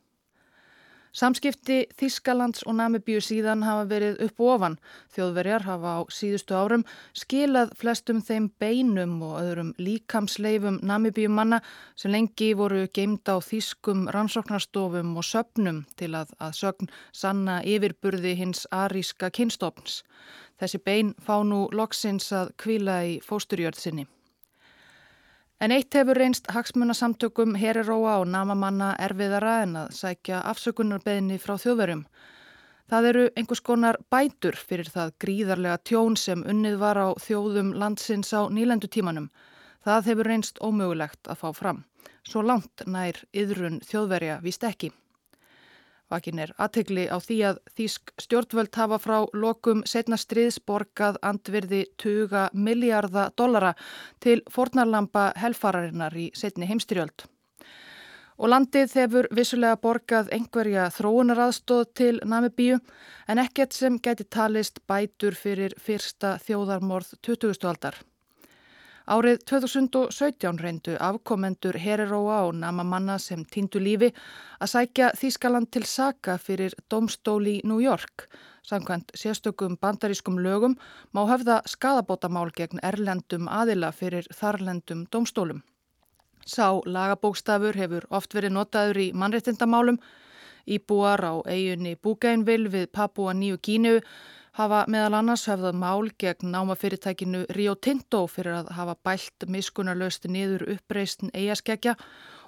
Samskipti 1.16 1.88
Þískalands 1.98 2.62
og 2.70 2.76
Namibíu 2.78 3.22
síðan 3.24 3.64
hafa 3.66 3.88
verið 3.90 4.20
upp 4.28 4.44
og 4.44 4.52
ofan. 4.56 4.76
Þjóðverjar 5.16 5.66
hafa 5.66 5.94
á 5.98 6.00
síðustu 6.14 6.54
árum 6.54 6.84
skilað 7.18 7.74
flestum 7.80 8.22
þeim 8.22 8.52
beinum 8.62 9.16
og 9.26 9.40
öðrum 9.42 9.72
líkamsleifum 9.82 10.78
Namibíu 10.86 11.32
manna 11.34 11.62
sem 11.96 12.14
lengi 12.14 12.52
voru 12.54 12.86
geimt 12.94 13.26
á 13.26 13.42
þýskum 13.42 14.06
rannsóknarstofum 14.14 15.18
og 15.18 15.26
söpnum 15.26 15.84
til 15.98 16.14
að, 16.14 16.36
að 16.38 16.54
sögn 16.62 16.94
sanna 17.12 17.60
yfirburði 17.66 18.36
hins 18.38 18.68
aríska 18.70 19.32
kynstofns. 19.34 20.04
Þessi 20.62 20.84
bein 20.86 21.12
fá 21.18 21.40
nú 21.42 21.66
loksins 21.74 22.30
að 22.36 22.54
kvíla 22.62 23.02
í 23.08 23.20
fósturjörð 23.26 23.82
sinni. 23.82 24.10
En 25.60 25.74
eitt 25.76 25.92
hefur 25.92 26.16
reynst 26.16 26.46
hagsmunasamtökum 26.56 27.58
heriróa 27.60 28.14
og 28.22 28.30
namamanna 28.32 28.94
erfiðara 29.06 29.56
en 29.66 29.74
að 29.82 29.90
sækja 29.98 30.38
afsökunarbeðinni 30.54 31.40
frá 31.44 31.58
þjóðverjum. 31.60 32.06
Það 32.90 33.08
eru 33.10 33.26
einhvers 33.36 33.62
konar 33.68 34.00
bætur 34.10 34.56
fyrir 34.56 34.88
það 34.94 35.12
gríðarlega 35.26 35.82
tjón 35.90 36.16
sem 36.18 36.46
unnið 36.48 36.80
var 36.80 37.02
á 37.04 37.08
þjóðum 37.26 37.74
landsins 37.76 38.32
á 38.32 38.48
nýlendutímanum. 38.48 39.28
Það 39.84 40.10
hefur 40.14 40.32
reynst 40.32 40.64
ómögulegt 40.64 41.28
að 41.28 41.44
fá 41.44 41.52
fram. 41.60 41.84
Svo 42.24 42.42
langt 42.42 42.88
nær 42.88 43.20
yðrun 43.36 43.82
þjóðverja 43.84 44.40
víst 44.46 44.64
ekki. 44.64 44.94
Vakin 46.10 46.40
er 46.42 46.54
aðtegli 46.58 47.06
á 47.06 47.18
því 47.22 47.38
að 47.52 47.58
Þísk 47.78 48.14
stjórnvöld 48.24 48.78
hafa 48.82 48.98
frá 49.02 49.18
lokum 49.34 49.84
setna 49.86 50.18
stríðsborgað 50.18 51.20
andvirði 51.22 51.84
20 52.02 52.56
miljardar 52.58 53.36
dollara 53.38 53.76
til 54.24 54.40
fornarlampa 54.50 55.30
helfararinnar 55.38 56.18
í 56.18 56.32
setni 56.34 56.70
heimstyrjöld. 56.70 57.28
Og 58.40 58.50
landið 58.50 58.94
hefur 58.96 59.28
vissulega 59.36 59.78
borgað 59.84 60.32
einhverja 60.34 60.88
þróunaraðstóð 60.96 61.88
til 62.02 62.14
Namibíu 62.24 62.80
en 63.28 63.42
ekkert 63.44 63.76
sem 63.76 64.00
geti 64.00 64.26
talist 64.26 64.80
bætur 64.88 65.36
fyrir 65.36 65.76
fyrsta 65.78 66.38
þjóðarmorð 66.46 67.18
20. 67.22 67.60
aldar. 67.68 68.00
Árið 69.10 69.40
2017 69.50 70.60
reyndu 70.62 70.94
afkomendur 71.02 71.80
Heriróa 71.82 72.44
og 72.46 72.60
namamanna 72.62 73.16
sem 73.18 73.42
týndu 73.42 73.82
lífi 73.82 74.12
að 74.62 74.70
sækja 74.70 75.08
Þískaland 75.18 75.72
til 75.74 75.82
saka 75.90 76.36
fyrir 76.38 76.76
domstóli 76.94 77.56
í 77.58 77.64
New 77.66 77.82
York. 77.82 78.28
Samkvæmt 78.70 79.16
sérstökum 79.18 79.80
bandarískum 79.82 80.38
lögum 80.46 80.78
má 81.10 81.24
höfða 81.26 81.58
skadabótamál 81.66 82.54
gegn 82.54 82.84
erlendum 82.86 83.50
aðila 83.50 83.90
fyrir 83.90 84.30
þarlendum 84.30 85.08
domstólum. 85.10 85.64
Sá 86.46 86.78
lagabókstafur 86.86 87.82
hefur 87.82 88.06
oft 88.14 88.38
verið 88.38 88.60
notaður 88.60 89.02
í 89.08 89.12
mannrettindamálum. 89.14 89.98
Íbúar 90.70 91.26
á 91.26 91.34
eiginni 91.50 91.96
Búgænvil 91.98 92.70
við 92.70 92.92
Papua 92.94 93.34
Nýju 93.34 93.58
Kínu 93.58 94.02
hafa 94.58 94.86
meðal 94.90 95.20
annars 95.20 95.46
höfðað 95.50 95.78
mál 95.78 96.10
gegn 96.20 96.52
námafyrirtækinu 96.54 97.46
Rio 97.56 97.76
Tinto 97.76 98.26
fyrir 98.28 98.62
að 98.62 98.74
hafa 98.78 98.96
bælt 99.06 99.46
miskunarlöst 99.48 100.26
niður 100.30 100.66
uppreistin 100.76 101.32
eigaskeggja 101.34 101.96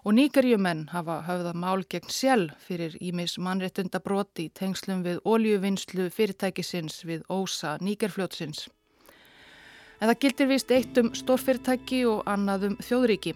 og 0.01 0.15
nýgarjumenn 0.17 0.87
hafa 0.95 1.21
höfðað 1.27 1.59
mál 1.61 1.85
gegn 1.85 2.09
sjálf 2.09 2.65
fyrir 2.65 2.97
ímis 3.01 3.37
mannrettunda 3.37 4.01
broti 4.01 4.47
í 4.49 4.53
tengslum 4.57 5.03
við 5.05 5.21
oljuvinnslu 5.25 6.09
fyrirtækisins 6.09 7.03
við 7.05 7.23
ósa 7.29 7.77
nýgarfljótsins. 7.81 8.67
En 10.01 10.09
það 10.09 10.19
gildir 10.23 10.47
vist 10.49 10.71
eitt 10.73 10.97
um 10.97 11.11
stórfyrirtæki 11.13 12.05
og 12.09 12.23
annað 12.25 12.71
um 12.71 12.77
þjóðríki. 12.81 13.35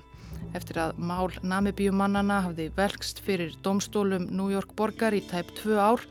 Eftir 0.57 0.79
að 0.81 0.97
mál 0.97 1.29
namibíumannana 1.45 2.39
hafði 2.47 2.71
velkst 2.73 3.19
fyrir 3.21 3.53
domstólum 3.61 4.25
New 4.31 4.49
York 4.49 4.73
borgar 4.75 5.13
í 5.13 5.21
tæp 5.29 5.51
tvö 5.59 5.77
ár 5.77 6.01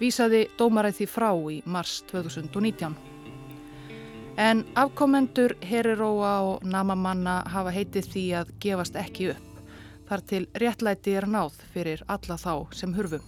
vísaði 0.00 0.46
dómaræð 0.58 1.00
því 1.00 1.06
frá 1.10 1.30
í 1.52 1.60
mars 1.64 2.02
2019. 2.10 2.96
En 4.36 4.64
afkomendur 4.76 5.56
Heriróa 5.64 6.34
og 6.44 6.64
Namamanna 6.68 7.38
hafa 7.48 7.72
heitið 7.72 8.10
því 8.12 8.24
að 8.42 8.54
gefast 8.60 9.00
ekki 9.00 9.30
upp. 9.32 9.42
Þar 10.06 10.26
til 10.30 10.44
réttlæti 10.62 11.16
er 11.18 11.26
náð 11.26 11.56
fyrir 11.72 12.04
alla 12.06 12.36
þá 12.38 12.52
sem 12.76 12.94
hurfu. 12.94 13.22